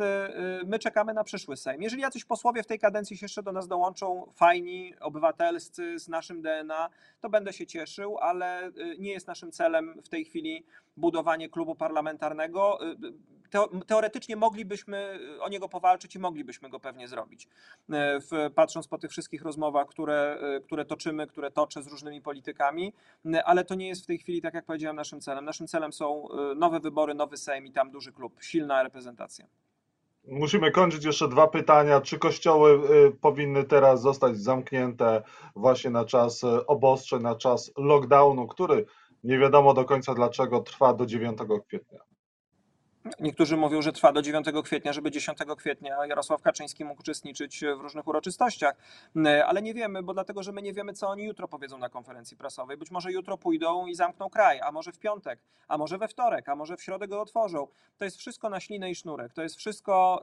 my 0.66 0.80
czekamy 0.80 1.14
na 1.14 1.24
przyszły 1.24 1.58
Sejm 1.58 1.82
jeżeli 1.94 2.02
jacyś 2.02 2.26
posłowie 2.26 2.64
w 2.64 2.68
tej 2.68 2.80
kadencji 2.80 3.18
się 3.18 3.24
jeszcze 3.24 3.44
do 3.44 3.52
nas 3.52 3.68
dołączą, 3.68 4.32
fajni, 4.36 4.94
obywatelscy, 5.00 6.00
z 6.00 6.08
naszym 6.08 6.42
DNA, 6.42 6.90
to 7.22 7.30
będę 7.30 7.54
się 7.54 7.68
cieszył, 7.68 8.18
ale 8.18 8.68
y, 8.68 8.96
nie 9.00 9.12
jest 9.12 9.28
naszym 9.28 9.52
celem 9.52 10.02
w 10.04 10.10
tej 10.10 10.26
chwili 10.26 10.66
budowanie 10.98 11.50
klubu 11.50 11.76
parlamentarnego. 11.76 12.80
Y, 12.92 13.86
teoretycznie 13.88 14.36
moglibyśmy 14.36 15.20
o 15.40 15.50
niego 15.50 15.70
powalczyć 15.70 16.16
i 16.16 16.20
moglibyśmy 16.20 16.70
go 16.70 16.80
pewnie 16.80 17.08
zrobić. 17.08 17.48
Y, 18.48 18.50
patrząc 18.50 18.88
po 18.88 18.98
tych 18.98 19.12
wszystkich 19.12 19.42
rozmowach, 19.42 19.88
które, 19.88 20.40
które 20.66 20.86
toczymy, 20.86 21.28
które 21.28 21.52
toczę 21.52 21.84
z 21.84 21.88
różnymi 21.88 22.22
politykami, 22.22 22.94
ale 23.46 23.66
to 23.66 23.76
nie 23.76 23.88
jest 23.88 24.04
w 24.04 24.08
tej 24.08 24.18
chwili, 24.18 24.42
tak 24.42 24.54
jak 24.54 24.66
powiedziałem, 24.66 24.96
naszym 24.96 25.22
celem. 25.22 25.46
Naszym 25.46 25.68
celem 25.68 25.94
są 25.94 26.28
nowe 26.56 26.80
wybory, 26.80 27.14
nowy 27.14 27.38
Sejm 27.38 27.66
i 27.66 27.72
tam 27.72 27.92
duży 27.92 28.12
klub, 28.12 28.44
silna 28.44 28.84
reprezentacja. 28.84 29.48
Musimy 30.28 30.72
kończyć 30.72 31.06
jeszcze 31.06 31.28
dwa 31.28 31.48
pytania. 31.48 32.02
Czy 32.02 32.20
kościoły 32.20 32.80
y, 33.08 33.12
powinny 33.12 33.64
teraz 33.64 34.02
zostać 34.02 34.38
zamknięte 34.38 35.24
właśnie 35.56 35.90
na 35.90 36.06
czas 36.06 36.44
y, 36.44 36.66
obostrzeń, 36.66 37.22
na 37.22 37.36
czas 37.36 37.72
lockdownu, 37.78 38.48
który 38.48 38.86
nie 39.24 39.40
wiadomo 39.40 39.74
do 39.74 39.86
końca 39.86 40.14
dlaczego 40.14 40.60
trwa 40.60 40.94
do 40.94 41.06
9 41.06 41.40
kwietnia? 41.68 42.13
Niektórzy 43.20 43.58
mówią, 43.58 43.82
że 43.82 43.94
trwa 43.94 44.12
do 44.12 44.22
9 44.22 44.48
kwietnia, 44.64 44.94
żeby 44.94 45.12
10 45.12 45.38
kwietnia 45.58 46.06
Jarosław 46.06 46.42
Kaczyński 46.42 46.86
mógł 46.86 47.02
uczestniczyć 47.02 47.60
w 47.78 47.82
różnych 47.82 48.08
uroczystościach, 48.08 48.76
e, 49.26 49.46
ale 49.46 49.62
nie 49.62 49.74
wiemy, 49.74 50.04
bo 50.04 50.14
dlatego, 50.14 50.44
że 50.44 50.52
my 50.52 50.62
nie 50.62 50.74
wiemy, 50.74 50.94
co 50.94 51.10
oni 51.10 51.24
jutro 51.24 51.48
powiedzą 51.48 51.78
na 51.78 51.90
konferencji 51.90 52.38
prasowej. 52.38 52.78
Być 52.78 52.92
może 52.92 53.12
jutro 53.12 53.38
pójdą 53.38 53.86
i 53.86 53.96
zamkną 53.96 54.30
kraj, 54.30 54.60
a 54.62 54.72
może 54.72 54.92
w 54.92 55.00
piątek, 55.00 55.40
a 55.68 55.78
może 55.78 55.98
we 55.98 56.08
wtorek, 56.08 56.50
a 56.50 56.56
może 56.56 56.78
w 56.78 56.84
środę 56.84 57.08
go 57.08 57.22
otworzą. 57.22 57.68
To 57.98 58.06
jest 58.06 58.18
wszystko 58.18 58.50
na 58.50 58.60
ślinę 58.60 58.92
i 58.92 58.96
sznurek. 58.96 59.34
To 59.34 59.44
jest 59.44 59.56
wszystko 59.56 60.22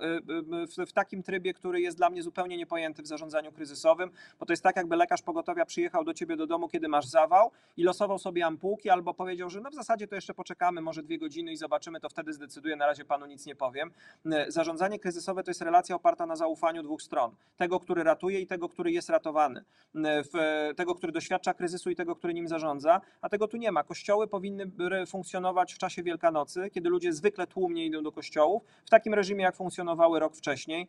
e, 0.80 0.86
w, 0.86 0.92
takim 0.92 1.22
trybie, 1.22 1.54
który 1.54 1.80
jest 1.80 1.96
dla 1.96 2.10
mnie 2.10 2.22
zupełnie 2.22 2.56
niepojęty 2.56 3.02
w 3.02 3.06
zarządzaniu 3.06 3.52
kryzysowym, 3.52 4.10
bo 4.40 4.46
to 4.46 4.52
jest 4.52 4.62
tak, 4.62 4.76
jakby 4.76 4.96
lekarz 4.96 5.22
pogotowia 5.22 5.64
przyjechał 5.64 6.04
do 6.04 6.14
ciebie 6.14 6.36
do 6.36 6.46
domu, 6.46 6.68
kiedy 6.68 6.88
masz 6.88 7.06
zawał 7.06 7.50
i 7.76 7.82
losował 7.82 8.18
sobie 8.18 8.46
ampułki, 8.46 8.90
albo 8.90 9.14
powiedział, 9.14 9.50
że 9.50 9.60
no 9.60 9.70
w 9.70 9.74
zasadzie 9.74 10.06
to 10.06 10.14
jeszcze 10.14 10.34
poczekamy, 10.34 10.80
może 10.80 11.02
dwie 11.02 11.18
godziny 11.18 11.52
i 11.52 11.56
zobaczymy, 11.56 12.00
to 12.00 12.08
wtedy 12.08 12.32
zdecyduje 12.32 12.76
na 12.80 12.86
razie 12.86 13.04
panu 13.04 13.26
nic 13.26 13.46
nie 13.46 13.56
powiem. 13.56 13.90
Zarządzanie 14.48 14.98
kryzysowe 14.98 15.42
to 15.42 15.50
jest 15.50 15.62
relacja 15.62 15.96
oparta 15.96 16.26
na 16.26 16.36
zaufaniu 16.36 16.82
dwóch 16.82 17.02
stron. 17.02 17.34
Tego, 17.56 17.80
który 17.80 18.02
ratuje 18.02 18.40
i 18.40 18.46
tego, 18.46 18.68
który 18.68 18.92
jest 18.92 19.08
ratowany. 19.10 19.64
Tego, 20.76 20.94
który 20.94 21.12
doświadcza 21.12 21.54
kryzysu 21.54 21.90
i 21.90 21.96
tego, 21.96 22.16
który 22.16 22.34
nim 22.34 22.48
zarządza, 22.48 23.00
a 23.20 23.28
tego 23.28 23.48
tu 23.48 23.56
nie 23.56 23.72
ma. 23.72 23.84
Kościoły 23.84 24.28
powinny 24.28 24.70
funkcjonować 25.06 25.74
w 25.74 25.78
czasie 25.78 26.02
Wielkanocy, 26.02 26.70
kiedy 26.70 26.88
ludzie 26.88 27.12
zwykle 27.12 27.46
tłumnie 27.46 27.86
idą 27.86 28.02
do 28.02 28.12
kościołów, 28.12 28.62
w 28.86 28.90
takim 28.90 29.14
reżimie, 29.14 29.44
jak 29.44 29.56
funkcjonowały 29.56 30.20
rok 30.20 30.36
wcześniej, 30.36 30.88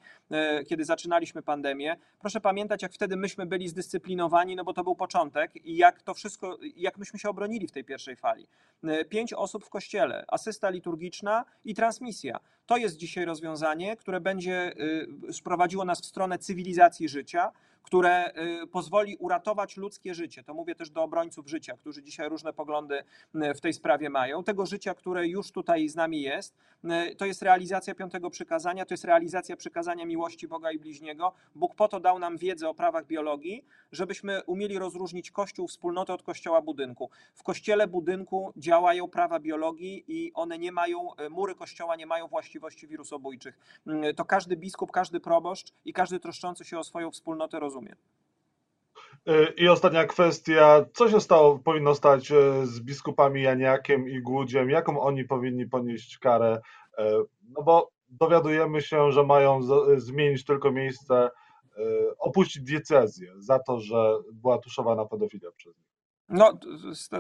kiedy 0.68 0.86
zaczynaliśmy 0.86 1.42
pandemię. 1.42 1.98
Proszę 2.20 2.42
pamiętać, 2.42 2.82
jak 2.82 2.94
wtedy 2.94 3.18
myśmy 3.18 3.46
byli 3.46 3.68
zdyscyplinowani, 3.68 4.56
no 4.56 4.64
bo 4.64 4.74
to 4.74 4.84
był 4.84 4.96
początek 4.96 5.66
i 5.66 5.78
jak 5.78 6.02
to 6.02 6.14
wszystko, 6.14 6.58
jak 6.76 6.98
myśmy 6.98 7.20
się 7.20 7.30
obronili 7.30 7.68
w 7.68 7.72
tej 7.72 7.84
pierwszej 7.84 8.16
fali. 8.16 8.48
Pięć 9.10 9.34
osób 9.34 9.66
w 9.66 9.70
kościele, 9.70 10.26
asysta 10.28 10.70
liturgiczna 10.70 11.46
i 11.66 11.71
transmisja. 11.76 12.40
To 12.66 12.78
jest 12.78 12.98
dzisiaj 12.98 13.26
rozwiązanie, 13.26 13.98
które 13.98 14.22
będzie 14.22 14.74
sprowadziło 15.32 15.86
nas 15.86 16.02
w 16.02 16.06
stronę 16.06 16.38
cywilizacji 16.38 17.10
życia, 17.10 17.52
które 17.84 18.34
pozwoli 18.72 19.17
uratować 19.20 19.78
ludzkie 19.78 20.13
życie. 20.13 20.44
To 20.44 20.54
mówię 20.54 20.76
też 20.76 20.89
do 20.89 21.04
obrońców 21.04 21.50
życia, 21.50 21.78
którzy 21.78 22.04
dzisiaj 22.04 22.30
różne 22.30 22.54
poglądy 22.54 23.04
w 23.34 23.62
tej 23.62 23.74
sprawie 23.74 24.10
mają. 24.10 24.44
Tego 24.44 24.65
życia, 24.65 24.94
które 24.94 25.28
już 25.28 25.52
tutaj 25.52 25.89
z 25.89 25.96
nami 25.96 26.22
jest, 26.22 26.56
to 27.17 27.26
jest 27.26 27.41
realizacja 27.41 27.96
piątego 27.96 28.30
przykazania, 28.30 28.86
to 28.86 28.94
jest 28.94 29.04
realizacja 29.04 29.58
przykazania 29.58 30.06
miłości 30.06 30.48
Boga 30.48 30.72
i 30.72 30.80
bliźniego. 30.80 31.34
Bóg 31.56 31.76
po 31.76 31.88
to 31.88 32.00
dał 32.00 32.20
nam 32.20 32.38
wiedzę 32.38 32.70
o 32.70 32.74
prawach 32.74 33.06
biologii, 33.06 33.65
żebyśmy 33.91 34.44
umieli 34.44 34.80
rozróżnić 34.80 35.32
kościół, 35.32 35.67
wspólnotę 35.67 36.13
od 36.13 36.24
kościoła 36.24 36.62
budynku. 36.62 37.10
W 37.34 37.44
kościele 37.44 37.88
budynku 37.88 38.54
działają 38.58 39.08
prawa 39.08 39.39
biologii 39.39 40.04
i 40.08 40.34
one 40.34 40.58
nie 40.58 40.72
mają, 40.72 41.10
mury 41.30 41.56
kościoła 41.56 41.96
nie 41.96 42.06
mają 42.06 42.28
właściwości 42.28 42.88
wirusobójczych. 42.88 43.60
To 44.15 44.26
każdy 44.26 44.58
biskup, 44.58 44.91
każdy 44.91 45.20
proboszcz 45.20 45.74
i 45.86 45.94
każdy 45.94 46.20
troszczący 46.20 46.65
się 46.65 46.80
o 46.80 46.84
swoją 46.84 47.12
wspólnotę 47.12 47.60
rozumie. 47.72 47.96
I 49.58 49.68
ostatnia 49.68 50.06
kwestia, 50.06 50.86
co 50.94 51.10
się 51.10 51.22
stało, 51.22 51.60
powinno 51.60 51.96
stać 51.96 52.32
e, 52.32 52.66
z 52.66 52.80
biskupami 52.80 53.42
Janiakiem 53.42 54.10
i 54.10 54.22
Głudziem, 54.22 54.70
jaką 54.70 55.02
oni 55.02 55.26
powinni 55.26 55.66
ponieść 55.68 56.18
karę, 56.18 56.62
e, 56.98 57.24
no 57.50 57.64
bo 57.64 57.92
dowiadujemy 58.10 58.82
się, 58.82 59.12
że 59.12 59.24
mają 59.24 59.60
zmienić 59.98 60.46
tylko 60.46 60.72
miejsce, 60.72 61.30
e, 61.78 61.82
opuścić 62.20 62.64
diecezję 62.64 63.34
za 63.38 63.60
to, 63.60 63.80
że 63.80 64.18
była 64.34 64.58
tuszowana 64.58 65.06
pedofilia 65.06 65.52
przez 65.52 65.78
nich. 65.78 65.91
No, 66.32 66.54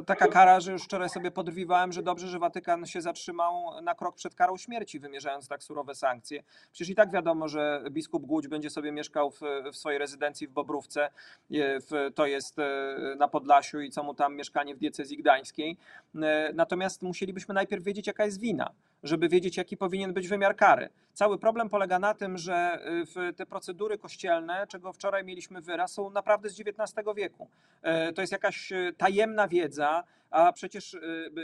taka 0.05 0.27
kara, 0.27 0.59
że 0.59 0.71
już 0.71 0.83
wczoraj 0.83 1.09
sobie 1.09 1.31
podrwiwałem, 1.31 1.91
że 1.91 2.03
dobrze, 2.03 2.27
że 2.27 2.39
Watykan 2.39 2.85
się 2.85 3.01
zatrzymał 3.01 3.81
na 3.81 3.95
krok 3.95 4.15
przed 4.15 4.35
karą 4.35 4.57
śmierci, 4.57 4.99
wymierzając 4.99 5.47
tak 5.47 5.63
surowe 5.63 5.95
sankcje. 5.95 6.43
Przecież 6.71 6.89
i 6.89 6.95
tak 6.95 7.11
wiadomo, 7.11 7.47
że 7.47 7.83
biskup 7.91 8.25
Głódź 8.25 8.47
będzie 8.47 8.69
sobie 8.69 8.91
mieszkał 8.91 9.31
w, 9.31 9.41
w 9.71 9.75
swojej 9.75 9.99
rezydencji 9.99 10.47
w 10.47 10.51
Bobrówce, 10.51 11.09
w, 11.51 12.11
to 12.15 12.25
jest 12.25 12.59
e, 12.59 13.15
na 13.17 13.27
Podlasiu 13.27 13.81
i 13.81 13.89
co 13.89 14.03
mu 14.03 14.13
tam 14.13 14.35
mieszkanie 14.35 14.75
w 14.75 14.79
diecezji 14.79 15.17
gdańskiej. 15.17 15.77
E, 16.15 16.51
natomiast 16.53 17.01
musielibyśmy 17.01 17.53
najpierw 17.53 17.83
wiedzieć, 17.83 18.07
jaka 18.07 18.25
jest 18.25 18.39
wina 18.39 18.71
żeby 19.03 19.29
wiedzieć, 19.29 19.57
jaki 19.57 19.77
powinien 19.77 20.13
być 20.13 20.27
wymiar 20.27 20.55
kary. 20.55 20.89
Cały 21.13 21.37
problem 21.37 21.69
polega 21.69 21.99
na 21.99 22.13
tym, 22.13 22.37
że 22.37 22.79
y, 23.29 23.33
te 23.33 23.45
procedury 23.45 23.97
kościelne, 23.97 24.67
czego 24.67 24.93
wczoraj 24.93 25.23
mieliśmy 25.23 25.61
wyraz, 25.61 25.93
są 25.93 26.09
naprawdę 26.09 26.49
z 26.49 26.59
XIX 26.59 27.07
wieku. 27.15 27.47
E, 27.81 28.13
to 28.13 28.21
jest 28.21 28.31
jakaś 28.31 28.71
y, 28.71 28.93
tajemna 28.97 29.47
wiedza, 29.47 30.03
a 30.31 30.53
przecież 30.53 30.93
y, 30.93 30.99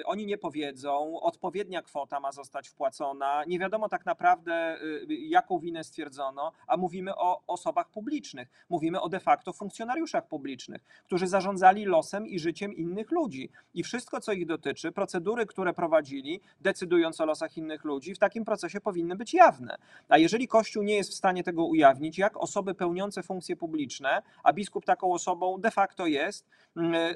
oni 0.05 0.25
nie 0.25 0.37
powiedzą, 0.37 1.19
odpowiednia 1.21 1.81
kwota 1.81 2.19
ma 2.19 2.31
zostać 2.31 2.69
wpłacona, 2.69 3.43
nie 3.47 3.59
wiadomo 3.59 3.89
tak 3.89 4.05
naprawdę, 4.05 4.79
jaką 5.07 5.59
winę 5.59 5.83
stwierdzono, 5.83 6.51
a 6.67 6.77
mówimy 6.77 7.15
o 7.15 7.41
osobach 7.47 7.89
publicznych, 7.89 8.47
mówimy 8.69 9.01
o 9.01 9.09
de 9.09 9.19
facto 9.19 9.53
funkcjonariuszach 9.53 10.27
publicznych, 10.27 10.81
którzy 11.05 11.27
zarządzali 11.27 11.85
losem 11.85 12.27
i 12.27 12.39
życiem 12.39 12.73
innych 12.73 13.11
ludzi. 13.11 13.49
I 13.73 13.83
wszystko, 13.83 14.21
co 14.21 14.33
ich 14.33 14.45
dotyczy, 14.45 14.91
procedury, 14.91 15.45
które 15.45 15.73
prowadzili, 15.73 16.41
decydując 16.61 17.21
o 17.21 17.25
losach 17.25 17.57
innych 17.57 17.83
ludzi, 17.83 18.15
w 18.15 18.19
takim 18.19 18.45
procesie 18.45 18.81
powinny 18.81 19.15
być 19.15 19.33
jawne. 19.33 19.77
A 20.09 20.17
jeżeli 20.17 20.47
Kościół 20.47 20.83
nie 20.83 20.95
jest 20.95 21.11
w 21.11 21.15
stanie 21.15 21.43
tego 21.43 21.65
ujawnić, 21.65 22.17
jak 22.17 22.37
osoby 22.37 22.75
pełniące 22.75 23.23
funkcje 23.23 23.55
publiczne, 23.55 24.21
a 24.43 24.53
biskup 24.53 24.85
taką 24.85 25.13
osobą 25.13 25.57
de 25.61 25.71
facto 25.71 26.05
jest, 26.05 26.49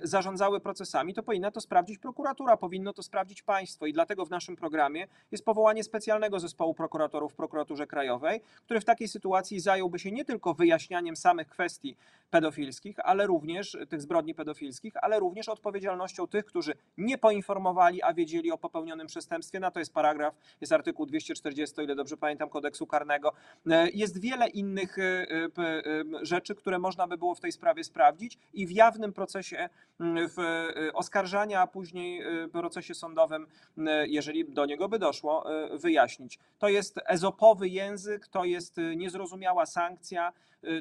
zarządzały 0.04 0.60
procesami, 0.60 1.14
to 1.14 1.24
powinna 1.24 1.52
to 1.52 1.61
sprawdzić 1.62 1.98
prokuratura, 1.98 2.58
powinno 2.58 2.94
to 2.94 3.04
sprawdzić 3.04 3.44
państwo 3.44 3.86
i 3.86 3.94
dlatego 3.94 4.26
w 4.26 4.30
naszym 4.30 4.56
programie 4.56 5.08
jest 5.32 5.46
powołanie 5.46 5.84
specjalnego 5.84 6.40
zespołu 6.40 6.74
prokuratorów 6.74 7.34
w 7.34 7.36
prokuraturze 7.36 7.88
krajowej, 7.88 8.42
który 8.66 8.80
w 8.80 8.86
takiej 8.86 9.08
sytuacji 9.08 9.60
zająłby 9.60 10.00
się 10.00 10.12
nie 10.12 10.26
tylko 10.26 10.54
wyjaśnianiem 10.54 11.16
samych 11.16 11.48
kwestii 11.48 11.98
pedofilskich, 12.30 13.00
ale 13.00 13.28
również 13.28 13.78
tych 13.90 14.02
zbrodni 14.02 14.36
pedofilskich, 14.36 14.94
ale 15.02 15.20
również 15.20 15.50
odpowiedzialnością 15.50 16.28
tych, 16.28 16.46
którzy 16.46 16.74
nie 16.98 17.18
poinformowali, 17.18 18.02
a 18.04 18.14
wiedzieli 18.14 18.52
o 18.52 18.58
popełnionym 18.58 19.08
przestępstwie. 19.08 19.60
Na 19.60 19.72
to 19.72 19.80
jest 19.80 19.94
paragraf, 19.94 20.36
jest 20.62 20.74
artykuł 20.74 21.06
240, 21.06 21.80
o 21.80 21.84
ile 21.84 21.96
dobrze 21.96 22.18
pamiętam, 22.18 22.50
kodeksu 22.50 22.88
karnego. 22.88 23.34
Jest 23.94 24.22
wiele 24.22 24.48
innych 24.48 25.00
e, 25.00 25.04
e, 25.04 25.50
rzeczy, 26.22 26.56
które 26.56 26.80
można 26.80 27.08
by 27.08 27.18
było 27.18 27.36
w 27.36 27.40
tej 27.40 27.52
sprawie 27.52 27.84
sprawdzić 27.84 28.38
i 28.54 28.68
w 28.68 28.72
jawnym 28.72 29.14
procesie 29.14 29.70
w 30.36 30.40
e, 30.40 30.94
oskarżania, 31.52 31.62
a 31.62 31.68
później 31.68 32.24
w 32.48 32.52
procesie 32.52 32.94
sądowym, 32.94 33.48
jeżeli 34.08 34.46
do 34.46 34.66
niego 34.66 34.90
by 34.90 35.00
doszło, 35.00 35.46
wyjaśnić. 35.72 36.40
To 36.60 36.70
jest 36.70 37.00
ezopowy 37.06 37.70
język, 37.70 38.28
to 38.28 38.46
jest 38.46 38.78
niezrozumiała 38.96 39.66
sankcja, 39.66 40.34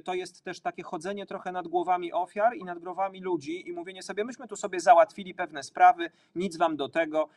to 0.04 0.14
jest 0.14 0.42
też 0.42 0.61
takie 0.61 0.83
chodzenie 0.83 1.26
trochę 1.26 1.52
nad 1.52 1.68
głowami 1.68 2.12
ofiar 2.12 2.56
i 2.56 2.64
nad 2.64 2.78
głowami 2.78 3.20
ludzi 3.20 3.68
i 3.68 3.72
mówienie 3.72 4.02
sobie, 4.02 4.24
myśmy 4.24 4.48
tu 4.48 4.56
sobie 4.56 4.80
załatwili 4.80 5.35
pewne 5.35 5.62
sprawy, 5.62 6.11
nic 6.35 6.56
wam 6.56 6.76
do 6.76 6.88
tego, 6.88 7.28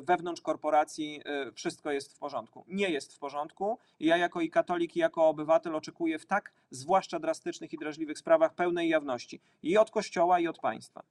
wewnątrz 0.00 0.40
korporacji 0.42 1.22
wszystko 1.54 1.92
jest 1.92 2.16
w 2.16 2.18
porządku. 2.18 2.64
Nie 2.68 2.90
jest 2.90 3.14
w 3.14 3.18
porządku. 3.18 3.78
Ja 4.00 4.16
jako 4.16 4.40
i 4.40 4.50
katolik, 4.50 4.96
i 4.96 5.00
jako 5.00 5.28
obywatel 5.28 5.76
oczekuję 5.76 6.18
w 6.18 6.26
tak 6.26 6.52
zwłaszcza 6.70 7.18
drastycznych 7.18 7.72
i 7.72 7.78
drażliwych 7.78 8.18
sprawach 8.18 8.54
pełnej 8.54 8.88
jawności 8.88 9.40
i 9.62 9.78
od 9.78 9.90
Kościoła, 9.90 10.40
i 10.40 10.48
od 10.48 10.58
państwa. 10.58 11.02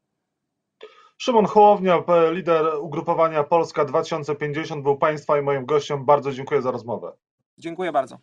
Szymon 1.21 1.45
Hołownia, 1.45 2.03
lider 2.31 2.65
ugrupowania 2.81 3.43
Polska 3.43 3.85
2050, 3.85 4.83
był 4.83 4.97
Państwa 4.97 5.39
i 5.39 5.41
moim 5.41 5.65
gościem. 5.65 6.05
Bardzo 6.05 6.31
dziękuję 6.31 6.61
za 6.61 6.71
rozmowę. 6.71 7.11
Dziękuję 7.57 7.91
bardzo. 7.91 8.17